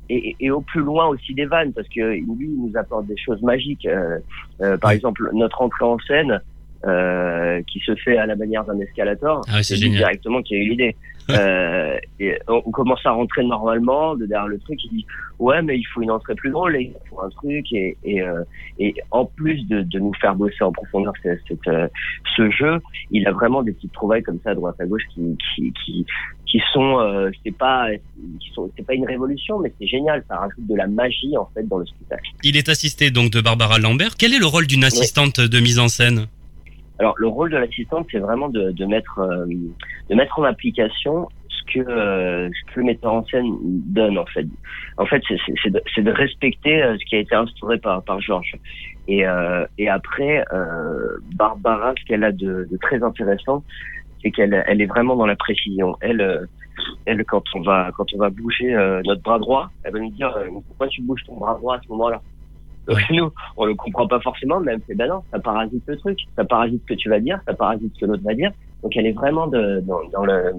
[0.08, 3.16] et, et au plus loin aussi des vannes parce que lui il nous apporte des
[3.16, 3.86] choses magiques.
[3.86, 4.18] Euh,
[4.60, 6.40] euh, par exemple notre entrée en scène
[6.84, 9.42] euh, qui se fait à la manière d'un escalator.
[9.48, 10.96] Ah ouais, c'est directement qui a eu l'idée.
[11.30, 14.80] Euh, et on on commence à rentrer normalement de derrière le truc.
[14.84, 15.06] Il dit
[15.38, 18.42] ouais mais il faut une entrée plus drôle, il faut un truc et et, euh,
[18.78, 21.86] et en plus de, de nous faire bosser en profondeur cette, euh,
[22.36, 22.80] ce jeu,
[23.10, 26.06] il a vraiment des petites trouvailles comme ça à droite à gauche qui qui qui,
[26.46, 27.88] qui sont euh, c'est pas
[28.40, 30.24] qui sont c'est pas une révolution mais c'est génial.
[30.28, 32.30] Ça rajoute de la magie en fait dans le spectacle.
[32.42, 34.16] Il est assisté donc de Barbara Lambert.
[34.18, 36.26] Quel est le rôle d'une assistante de mise en scène?
[37.02, 39.44] Alors le rôle de l'assistante, c'est vraiment de, mettre euh,
[40.08, 44.18] de mettre en application ce ce que euh, ce que le metteur en scène donne
[44.18, 44.46] en fait.
[44.98, 48.54] En fait, c'est de, respecter euh, ce qui a été instauré par par Georges.
[49.08, 49.24] Et
[49.88, 50.44] après,
[51.34, 53.64] Barbara, ce qu'elle a de, de très intéressant,
[54.22, 55.96] c'est qu'elle elle est vraiment dans la précision.
[56.02, 56.46] Elle
[57.06, 58.70] elle quand on va quand on va bouger
[59.04, 60.32] notre bras droit, elle va nous dire
[60.68, 62.22] pourquoi tu bouges ton bras droit à ce moment-là?
[62.88, 65.84] Donc nous, on le comprend pas forcément, mais elle me fait bah non, ça parasite
[65.86, 68.34] le truc, ça parasite ce que tu vas dire, ça parasite ce que l'autre va
[68.34, 68.50] dire.
[68.82, 70.52] Donc elle est vraiment de, dans, dans le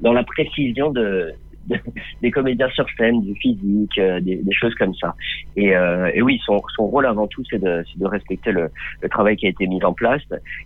[0.00, 1.34] dans la précision de, de-
[2.22, 5.14] des comédiens sur scène, du physique, euh, des, des choses comme ça.
[5.56, 9.08] Et, euh, et oui, son, son rôle avant tout, c'est de, de respecter le, le
[9.08, 10.22] travail qui a été mis en place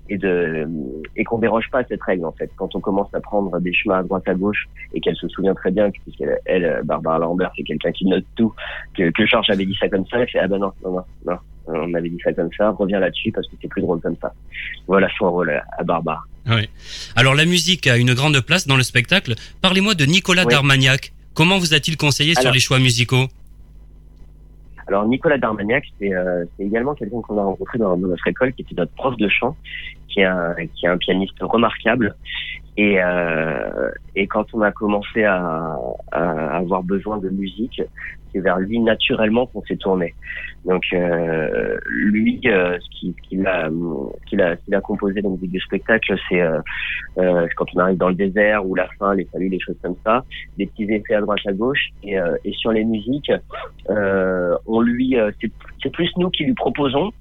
[0.09, 0.19] et
[1.17, 2.51] et qu'on déroge pas cette règle en fait.
[2.57, 5.55] Quand on commence à prendre des chemins à droite à gauche et qu'elle se souvient
[5.55, 8.53] très bien que puisqu'elle elle, Barbara Lambert, c'est quelqu'un qui note tout,
[8.97, 11.03] que, que Georges avait dit ça comme ça, elle fait ah ben non non non
[11.27, 11.37] non,
[11.69, 14.33] on avait dit ça comme ça, reviens là-dessus parce que c'est plus drôle comme ça.
[14.87, 16.23] Voilà son rôle à, Barbara.
[16.49, 16.69] Oui.
[17.17, 19.35] Alors la musique a une grande place dans le spectacle.
[19.61, 20.53] Parlez-moi de Nicolas Oui.
[20.53, 21.13] Darmagnac.
[21.35, 23.27] Comment vous a-t-il conseillé sur les choix musicaux?
[24.89, 28.63] Alors Nicolas Darmagnac, c'est euh, également quelqu'un qu'on a rencontré dans, dans notre école, qui
[28.63, 29.57] était notre prof de chant,
[30.09, 32.15] qui est un, qui est un pianiste remarquable.
[32.77, 35.77] Et, euh, et quand on a commencé à,
[36.13, 37.83] à avoir besoin de musique,
[38.41, 40.15] vers lui naturellement qu'on s'est tourné.
[40.65, 43.71] Donc euh, lui, euh, ce qu'il a,
[44.27, 48.09] qu'il a, qu'il a composé dans musique du spectacle, c'est euh, quand on arrive dans
[48.09, 50.25] le désert ou la fin, les saluts, les choses comme ça,
[50.59, 51.89] des petits effets à droite à gauche.
[52.03, 53.33] Et, et sur les musiques,
[53.89, 55.17] on lui,
[55.83, 57.13] c'est plus nous qui lui proposons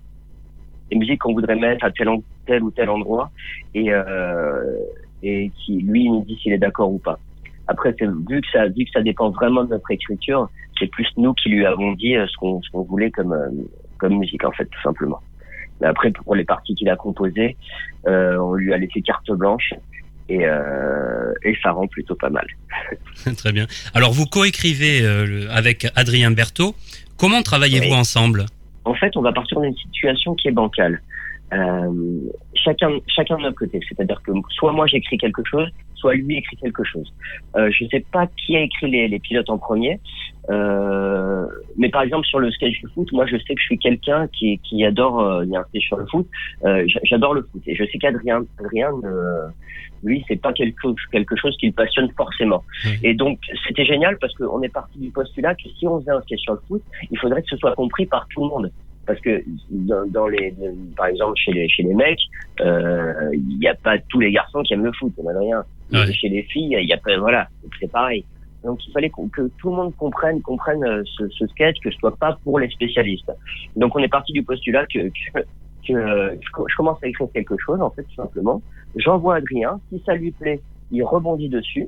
[0.92, 2.10] les musiques qu'on voudrait mettre à tel,
[2.46, 3.32] tel ou tel endroit
[3.74, 3.90] et
[5.24, 7.20] et qui lui nous dit s'il est d'accord ou pas.
[7.68, 10.50] Après, vu que ça vu que ça dépend vraiment de notre écriture,
[10.80, 13.50] c'est plus nous qui lui avons dit euh, ce qu'on qu'on voulait comme euh,
[13.98, 15.20] comme musique en fait tout simplement.
[15.82, 17.56] Mais après pour les parties qu'il a composées,
[18.08, 19.74] euh, on lui a laissé carte blanche
[20.30, 22.48] et euh, et ça rend plutôt pas mal.
[23.38, 23.68] Très bien.
[23.94, 26.76] Alors vous coécrivez euh, avec Adrien Berthaud.
[27.18, 27.94] Comment travaillez-vous Oui.
[27.94, 28.46] ensemble?
[28.84, 31.02] En fait, on va partir d'une situation qui est bancale.
[31.54, 32.20] Euh,
[32.56, 33.80] chacun, chacun de notre côté.
[33.88, 37.14] C'est-à-dire que soit moi j'écris quelque chose, soit lui écrit quelque chose.
[37.56, 40.00] Je sais pas qui a écrit les, les pilotes en premier,
[40.50, 41.46] euh,
[41.78, 44.28] mais par exemple sur le sketch du foot, moi je sais que je suis quelqu'un
[44.28, 45.20] qui, qui adore.
[45.20, 46.28] euh, il y a un sketch sur le foot.
[46.66, 49.48] euh, j'a- J'adore le foot et je sais qu'Adrien, Adrien, euh,
[50.04, 52.64] lui, c'est pas quelque chose, quelque chose qui le passionne forcément.
[53.04, 56.22] Et donc c'était génial parce qu'on est parti du postulat que si on faisait un
[56.22, 58.72] sketch sur le foot, il faudrait que ce soit compris par tout le monde
[59.08, 60.52] parce que dans, dans les
[60.98, 62.20] par exemple chez les chez les mecs
[62.62, 65.64] euh, il n'y a pas tous les garçons qui aiment le foot on a rien
[65.94, 66.12] Ouais.
[66.12, 67.48] chez les filles il y a pas voilà
[67.80, 68.26] c'est pareil
[68.66, 72.38] donc il fallait que tout le monde comprenne euh, ce, sketch que ce soit pas
[72.44, 73.32] pour les spécialistes.
[73.76, 75.00] Donc on est parti du postulat que
[75.88, 78.62] je, co- je commence à écrire quelque chose en fait tout simplement.
[78.96, 79.80] J'envoie Adrien.
[79.90, 80.62] Si ça lui plaît
[80.92, 81.88] il rebondit dessus.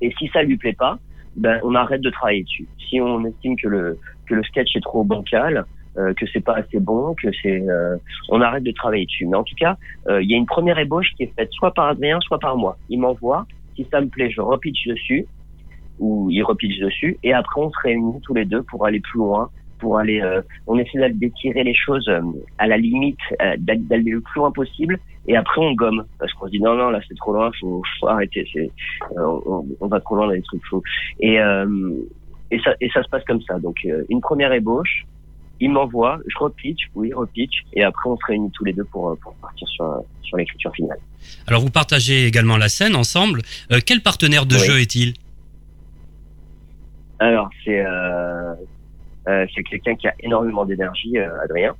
[0.00, 0.98] Et si ça lui plaît pas
[1.36, 2.66] ben on arrête de travailler dessus.
[2.88, 5.64] Si on estime que le que le sketch est trop bancal
[5.98, 7.96] euh, que c'est pas assez bon, que c'est, euh,
[8.28, 9.26] on arrête de travailler dessus.
[9.26, 9.76] Mais en tout cas,
[10.08, 12.56] euh, il y a une première ébauche qui est faite soit par Adrien, soit par
[12.56, 12.76] moi.
[12.88, 15.26] Il m'envoie, si ça me plaît, je repitch dessus,
[15.98, 19.18] ou il repitch dessus, et après on se réunit tous les deux pour aller plus
[19.18, 22.20] loin, pour aller, euh, on essaie d'étirer les choses euh,
[22.58, 26.46] à la limite, euh, d'aller le plus loin possible, et après on gomme parce qu'on
[26.46, 28.70] se dit non non là c'est trop loin, faut, faut arrêter, c'est,
[29.16, 30.82] euh, on, on va trop loin dans les trucs faux.
[31.20, 31.92] Et euh,
[32.50, 33.58] et ça et ça se passe comme ça.
[33.58, 35.04] Donc euh, une première ébauche,
[35.60, 39.16] il m'envoie, je repitch, oui, repitch, et après on se réunit tous les deux pour,
[39.22, 40.98] pour partir sur, sur l'écriture finale.
[41.46, 43.42] Alors vous partagez également la scène ensemble.
[43.70, 44.60] Euh, quel partenaire de Oui.
[44.66, 45.14] jeu est-il?
[47.18, 48.54] Alors c'est euh,
[49.28, 51.74] euh, c'est quelqu'un qui a énormément d'énergie, euh, Adrien.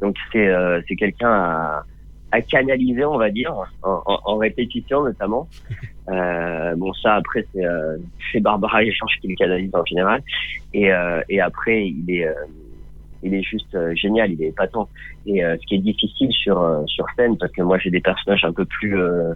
[0.00, 1.84] Donc c'est euh, c'est quelqu'un à,
[2.32, 3.52] à canaliser, on va dire,
[3.82, 5.48] en, en, en répétition notamment.
[6.08, 7.96] Euh, bon ça après c'est euh,
[8.40, 10.20] Barbara et Georges qui le canalisent en général.
[10.74, 12.34] Et euh, et après il est euh,
[13.22, 14.88] il est juste euh, génial, il est épatant.
[15.26, 18.00] Et euh, ce qui est difficile sur euh, sur scène, parce que moi j'ai des
[18.00, 19.32] personnages un peu plus, euh,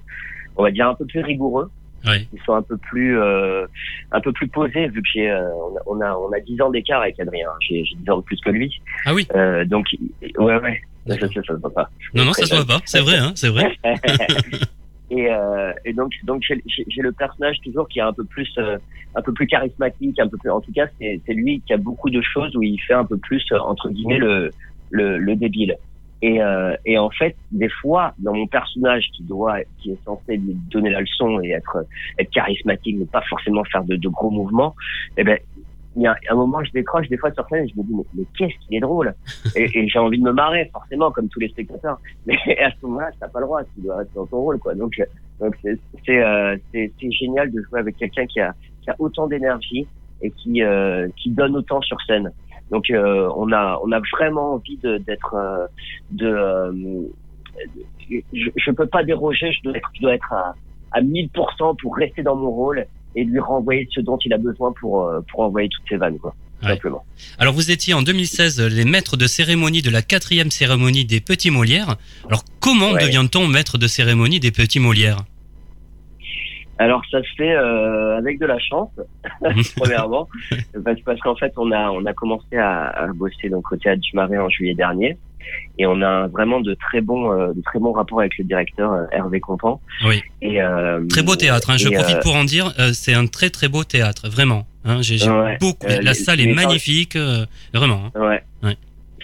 [0.57, 1.70] on va dire un peu plus rigoureux,
[2.07, 2.26] Oui.
[2.26, 3.66] qui sont un peu plus euh,
[4.12, 6.61] un peu plus posés, vu que j'ai euh, on, a, on a on a 10
[6.61, 7.48] ans d'écart avec Adrien.
[7.66, 8.80] J'ai j'ai 10 ans de plus que lui.
[9.07, 9.26] Ah oui.
[9.34, 9.86] Euh, donc
[10.38, 10.80] ouais ouais.
[11.07, 11.90] Ça, ça, ça, se voit pas.
[12.14, 12.80] Non, non, ça se voit pas.
[12.86, 13.76] C'est vrai, hein, c'est vrai.
[15.11, 18.78] et, euh, et donc, donc j'ai le personnage toujours qui est un peu plus, euh,
[19.14, 20.50] un peu plus charismatique, un peu plus.
[20.50, 23.05] En tout cas, c'est c'est lui qui a beaucoup de choses où il fait un
[23.05, 24.50] peu plus euh, entre guillemets le
[24.90, 25.76] le, le débile.
[26.25, 30.39] Et, euh, et en fait, des fois, dans mon personnage qui doit, qui est censé
[30.39, 31.85] lui donner la leçon et être
[32.18, 34.75] être charismatique, mais pas forcément faire de, gros mouvements,
[35.18, 35.39] eh ben
[35.97, 38.09] il y a un moment, je décroche des fois sur scène et je me dis,
[38.14, 39.14] mais, qu'est-ce qu'il est drôle?
[39.55, 42.01] Et, j'ai envie de me marrer, forcément, comme tous les spectateurs.
[42.27, 44.75] Mais à ce moment-là, t'as pas le droit, tu dois rester dans ton rôle, quoi.
[44.75, 45.47] Donc, euh,
[46.07, 49.87] c'est c'est génial de jouer avec quelqu'un qui a qui a autant d'énergie
[50.22, 52.33] et qui euh, qui donne autant sur scène.
[52.70, 55.66] Donc euh, on a on a vraiment envie de d'être euh,
[56.10, 56.72] de euh,
[58.10, 60.54] je, je peux pas déroger, je dois être, je dois être à,
[60.92, 62.86] à 1000% pour rester dans mon rôle
[63.16, 66.34] et lui renvoyer ce dont il a besoin pour pour envoyer toutes ses vannes quoi.
[66.62, 67.04] Simplement.
[67.38, 71.50] Alors vous étiez en 2016 les maîtres de cérémonie de la quatrième cérémonie des Petits
[71.50, 71.96] Molières.
[72.26, 73.04] Alors comment Ouais.
[73.04, 75.18] devient-on maître de cérémonie des Petits Molières?
[76.79, 78.91] Alors ça se fait euh, avec de la chance,
[79.77, 80.29] premièrement,
[80.85, 84.01] parce, parce qu'en fait on a on a commencé à, à bosser donc au théâtre
[84.01, 85.16] du Marais en juillet dernier,
[85.79, 88.93] et on a vraiment de très bons euh, de très bons rapports avec le directeur
[88.93, 89.81] euh, Hervé Contant.
[90.07, 90.22] Oui.
[90.43, 93.27] Et euh, Très beau théâtre, hein, je profite euh, pour en dire, euh, c'est un
[93.27, 94.66] très très beau théâtre, vraiment.
[94.85, 95.57] Hein, j'ai Ouais.
[95.61, 98.11] beaucoup, la les- salle les est magnifique, euh, vraiment.
[98.14, 98.20] hein.
[98.20, 98.43] Ouais.
[98.64, 98.77] Ouais.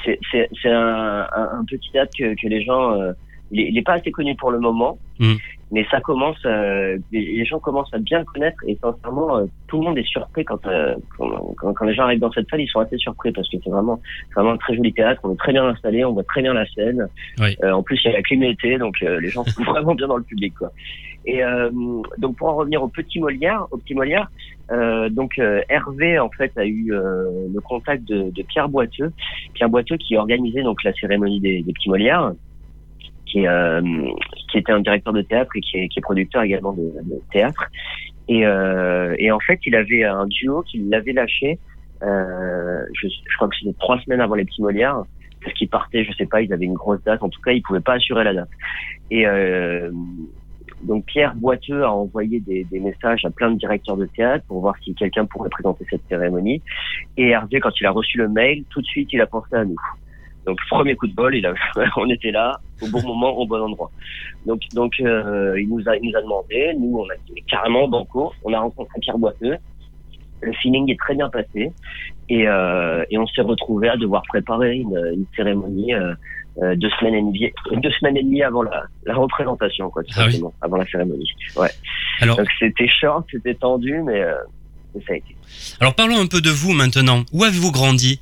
[0.05, 3.13] C'est c'est c'est un, un, un petit théâtre que, que les gens euh,
[3.51, 5.35] il, est, il est pas assez connu pour le moment, Mm.
[5.71, 9.77] mais ça commence euh, les, gens commencent à bien le connaître et sincèrement euh, tout
[9.79, 11.29] le monde est surpris quand, euh, quand,
[11.59, 13.69] quand quand les gens arrivent dans cette salle ils sont assez surpris parce que c'est
[13.69, 14.01] vraiment
[14.35, 16.65] vraiment un très joli théâtre on est très bien installé on voit très bien la
[16.71, 17.07] scène
[17.39, 17.55] Oui.
[17.63, 19.95] Euh, en plus il y a la clim d'été donc euh, les gens sont vraiment
[19.95, 20.73] bien dans le public quoi
[21.27, 21.71] et euh,
[22.17, 24.31] donc pour en revenir au petit Molière au petit Molière
[24.73, 29.13] euh, donc euh, Hervé en fait a eu euh, le contact de, de Pierre Boiteux
[29.53, 32.33] Pierre Boiteux qui organisait donc la cérémonie des, des petits Molières
[33.31, 33.81] qui, euh,
[34.51, 36.93] qui était un directeur de théâtre et qui est, producteur également de,
[37.33, 37.67] théâtre.
[38.29, 41.59] Et, euh, et en fait, il avait un duo qu'il l'avait lâché.
[42.03, 45.03] Euh, je, crois que c'était trois semaines avant les petits Molières,
[45.43, 47.23] parce qu'ils partaient, je sais pas, ils avaient une grosse date.
[47.23, 48.51] En tout cas, ils pouvaient pas assurer la date.
[49.11, 49.27] Et
[50.83, 54.61] donc Pierre Boiteux a envoyé des, des messages à plein de directeurs de théâtre pour
[54.61, 56.63] voir si quelqu'un pourrait présenter cette cérémonie.
[57.19, 59.65] Et Hervé, quand il a reçu le mail, tout de suite, il a pensé à
[59.65, 59.77] nous.
[60.47, 61.53] Donc premier coup de bol, il a,
[61.97, 63.91] on était là au bon moment, au bon endroit.
[64.47, 67.43] Donc donc euh, il nous a il nous a demandé, nous on a dit mais
[67.43, 69.57] carrément banco, on a rencontré Pierre Boiteux,
[70.41, 71.73] le feeling est très bien passé
[72.31, 76.15] et euh, et on s'est retrouvé à devoir préparer une, une cérémonie euh,
[76.63, 80.11] euh, deux semaines et demie deux semaines et demie avant la, la représentation quoi tout
[80.17, 80.41] Ah oui.
[80.63, 81.31] avant la cérémonie.
[81.57, 81.69] Ouais.
[82.21, 84.35] Alors- Donc c'était short, c'était tendu mais, euh,
[84.95, 85.37] mais ça a été.
[85.81, 87.25] Alors parlons un peu de vous maintenant.
[87.33, 88.21] Où avez-vous grandi?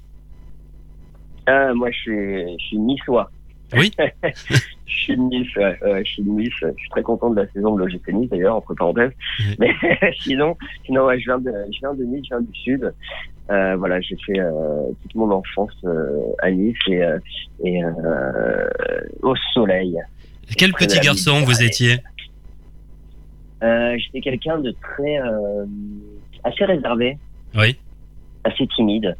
[1.48, 3.30] Ah, moi, je suis, je suis niçois.
[3.74, 3.90] Oui.
[4.22, 6.52] je suis de Nice, ouais, ouais, je suis de Nice.
[6.60, 9.12] Je suis très content de la saison de l'OGC Nice, d'ailleurs, entre parenthèses.
[9.58, 9.70] Mais
[10.20, 12.94] sinon, sinon ouais, je, viens de, je viens de Nice, je viens du Sud.
[13.50, 14.52] Euh, voilà, j'ai fait euh,
[15.02, 17.18] toute mon enfance euh, à Nice et, euh,
[17.64, 18.68] et euh,
[19.22, 19.98] au soleil.
[20.56, 21.96] Quel petit garçon vous étiez?
[23.62, 25.18] Euh, J'étais quelqu'un de très...
[25.18, 25.64] euh,
[26.44, 27.18] assez réservé.
[27.54, 27.76] Oui.
[28.44, 29.16] assez timide.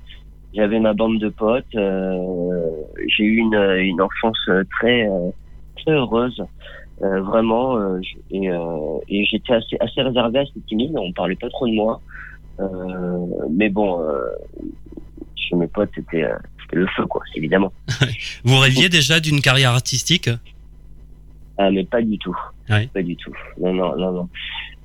[0.55, 1.65] J'avais ma bande de potes.
[1.75, 2.71] euh,
[3.07, 5.31] j'ai eu une, une enfance euh, très euh,
[5.77, 6.43] très heureuse,
[7.03, 7.77] euh, vraiment.
[7.79, 10.93] euh, et euh, et j'étais assez assez réservé, assez timide.
[10.97, 12.01] On parlait pas trop de moi.
[12.61, 14.21] Euh, mais bon, euh,
[15.37, 16.27] chez mes potes, c'était
[16.63, 17.73] c'était le feu, quoi, évidemment.
[18.45, 20.29] Vous rêviez déjà d'une carrière artistique?
[21.59, 22.37] Ah, mais pas du tout.
[22.71, 22.89] Ouais.
[22.93, 23.33] Pas du tout.
[23.61, 24.29] Non, non, non, non.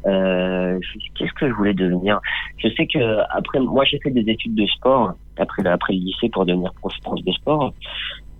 [0.05, 0.79] Euh,
[1.15, 2.19] Qu'est-ce que je voulais devenir?
[2.57, 6.29] Je sais que après, moi, j'ai fait des études de sport après, après le lycée
[6.29, 7.73] pour devenir prof, prof de sport.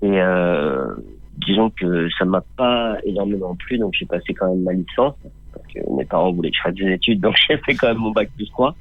[0.01, 0.93] Et euh,
[1.37, 5.15] disons que ça m'a pas énormément plu, donc j'ai passé quand même ma licence
[5.53, 7.97] parce que mes parents voulaient que je fasse des études, donc j'ai fait quand même
[7.97, 8.75] mon bac plus 3.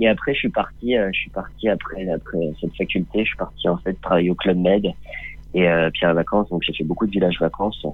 [0.00, 3.36] Et après, je suis parti, euh, je suis parti après après cette faculté, je suis
[3.36, 4.92] parti en fait travailler au club Med
[5.54, 7.84] et euh, puis à vacances, donc j'ai fait beaucoup de villages vacances.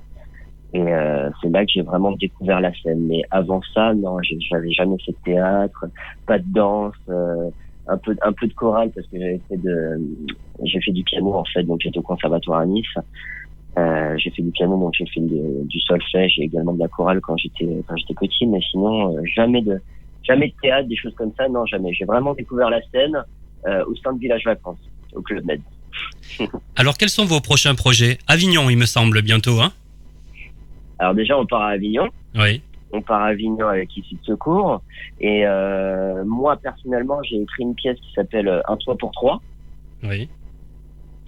[0.75, 3.07] Et euh, c'est là que j'ai vraiment découvert la scène.
[3.07, 5.87] Mais avant ça, non, j'avais jamais fait de théâtre,
[6.27, 7.51] pas de danse, euh,
[7.89, 10.01] un peu un peu de chorale parce que j'avais fait de
[10.65, 12.87] j'ai fait du piano en fait, donc j'étais au conservatoire à Nice.
[13.77, 16.89] Euh, j'ai fait du piano, donc j'ai fait de- du solfège et également de la
[16.89, 18.47] chorale quand j'étais quand j'étais petit.
[18.47, 19.81] Mais sinon, euh, jamais de
[20.25, 21.93] jamais de théâtre, des choses comme ça, non jamais.
[21.95, 23.17] J'ai vraiment découvert la scène
[23.67, 24.81] euh, au sein de Village Vacances,
[25.15, 25.61] au club Med.
[26.77, 28.19] Alors quels sont vos prochains projets?
[28.27, 29.73] Avignon, il me semble, bientôt, hein?
[30.99, 32.09] Alors déjà, on part à Avignon.
[32.35, 32.61] Oui.
[32.93, 34.83] On part à Avignon avec Ici de Secours.
[35.21, 39.41] Et euh, moi, personnellement, j'ai écrit une pièce qui s'appelle euh, Un toit pour trois.
[40.03, 40.29] Oui.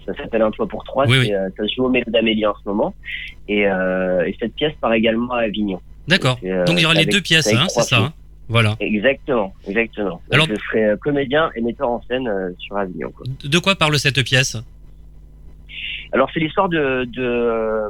[0.07, 1.07] Ça s'appelle Un toit pour trois.
[1.07, 1.33] Oui, oui.
[1.35, 2.95] euh, ça se joue au Mélo d'Amélie en ce moment.
[3.49, 5.81] Et, euh, et cette pièce part également à Avignon.
[6.09, 6.39] D'accord.
[6.45, 8.13] Euh, Donc il y aura les deux pièces, hein, c'est ça hein
[8.49, 8.75] Voilà.
[8.81, 10.21] Exactement, exactement.
[10.33, 13.11] Alors- je serai comédien et metteur en scène sur Avignon.
[13.13, 13.27] Quoi.
[13.45, 14.57] De quoi parle cette pièce?
[16.13, 17.83] Alors c'est l'histoire de, de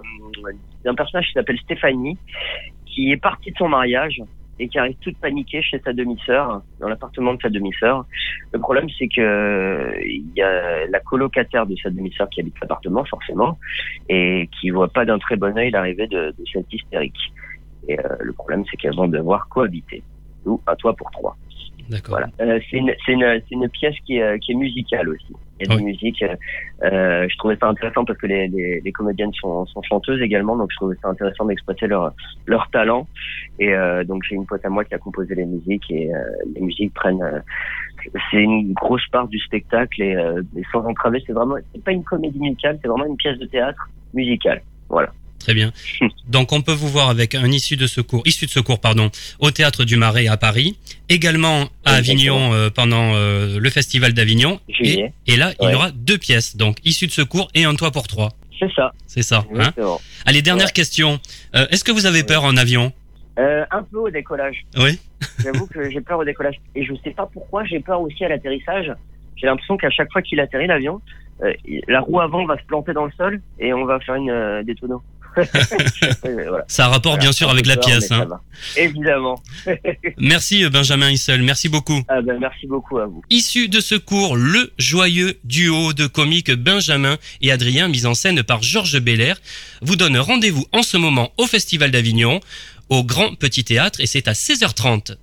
[0.84, 2.18] d'un personnage qui s'appelle Stéphanie,
[2.90, 4.20] qui est partie de son mariage
[4.58, 8.04] et qui arrive toute paniquée chez sa demi-sœur, dans l'appartement de sa demi-sœur.
[8.52, 12.60] Le problème c'est que euh, il y a la colocataire de sa demi-sœur qui habite
[12.60, 13.58] l'appartement forcément
[14.08, 17.22] et qui voit pas d'un très bon œil l'arrivée de, de cette hystérique.
[17.88, 20.02] Et euh, le problème, c'est qu'elles vont devoir cohabiter.
[20.44, 21.36] Ou un toit pour trois.
[21.88, 22.18] D'accord.
[22.18, 22.28] Voilà.
[22.40, 25.34] Euh, c'est une, une, une pièce qui est, qui est musicale aussi.
[25.60, 25.84] Il y a Oui.
[25.84, 26.24] musique.
[26.82, 30.56] Euh, je trouvais ça intéressant parce que les, les, les comédiennes sont, sont chanteuses également,
[30.56, 32.12] donc je trouvais ça intéressant d'exploiter leur,
[32.46, 33.06] leur talent.
[33.58, 36.18] Et euh, donc j'ai une pote à moi qui a composé les musiques et euh,
[36.54, 37.22] les musiques prennent.
[37.22, 37.40] euh,
[38.30, 41.56] c'est une grosse part du spectacle et, euh, et sans entraver, c'est vraiment.
[41.74, 44.62] C'est pas une comédie musicale, c'est vraiment une pièce de théâtre musicale.
[44.88, 45.10] Voilà.
[45.40, 45.72] Très bien.
[46.28, 49.50] Donc on peut vous voir avec un issu de secours, issu de secours pardon, au
[49.50, 50.76] théâtre du Marais à Paris,
[51.08, 54.60] également à Avignon euh, pendant euh, le festival d'Avignon.
[54.68, 58.06] Et, là, il y aura deux pièces, donc issu de secours et un toit pour
[58.06, 58.28] trois.
[58.58, 58.92] C'est ça.
[59.06, 59.46] C'est ça.
[59.56, 59.72] Hein.
[60.26, 61.18] Allez, dernière question.
[61.56, 62.92] Euh, Est-ce que vous avez peur en avion?
[63.38, 64.66] Un peu au décollage.
[64.76, 64.98] Oui.
[65.42, 66.56] J'avoue que j'ai peur au décollage.
[66.74, 68.92] Et je sais pas pourquoi, j'ai peur aussi à l'atterrissage.
[69.36, 71.00] J'ai l'impression qu'à chaque fois qu'il atterrit l'avion,
[71.88, 74.74] la roue avant va se planter dans le sol et on va faire une des
[74.74, 75.02] tonneaux.
[76.22, 76.64] Voilà.
[76.68, 78.10] Ça a rapport Voilà, bien sûr avec la peur, pièce.
[78.10, 78.26] hein.
[78.76, 79.42] Évidemment.
[80.18, 82.02] Merci Benjamin Issel, merci beaucoup.
[82.08, 83.22] Ah ben, merci beaucoup à vous.
[83.30, 88.62] Issu de secours, le joyeux duo de comiques Benjamin et Adrien, mis en scène par
[88.62, 89.40] Georges Belair,
[89.82, 92.40] vous donne rendez-vous en ce moment au Festival d'Avignon,
[92.88, 95.16] au Grand Petit Théâtre, et c'est à 16h30.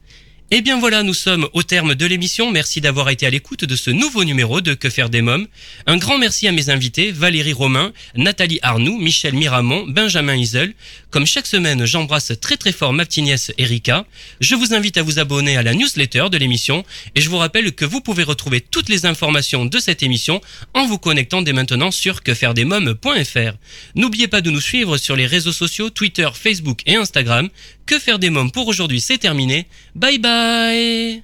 [0.50, 2.52] Eh bien voilà, nous sommes au terme de l'émission.
[2.52, 5.46] Merci d'avoir été à l'écoute de ce nouveau numéro de Que faire des mômes.
[5.88, 10.74] Un grand merci à mes invités, Valérie Romain, Nathalie Arnoux, Michel Miramont, Benjamin Isel.
[11.10, 14.06] Comme chaque semaine, j'embrasse très très fort ma petite nièce Erika.
[14.42, 16.84] Je vous invite à vous abonner à la newsletter de l'émission
[17.16, 20.42] et je vous rappelle que vous pouvez retrouver toutes les informations de cette émission
[20.74, 23.58] en vous connectant dès maintenant sur quefairedesmômes.fr.
[23.96, 27.50] N'oubliez pas de nous suivre sur les réseaux sociaux Twitter, Facebook et Instagram.
[27.86, 29.68] Que faire des mômes pour aujourd'hui, c'est terminé.
[29.96, 31.24] Bye bye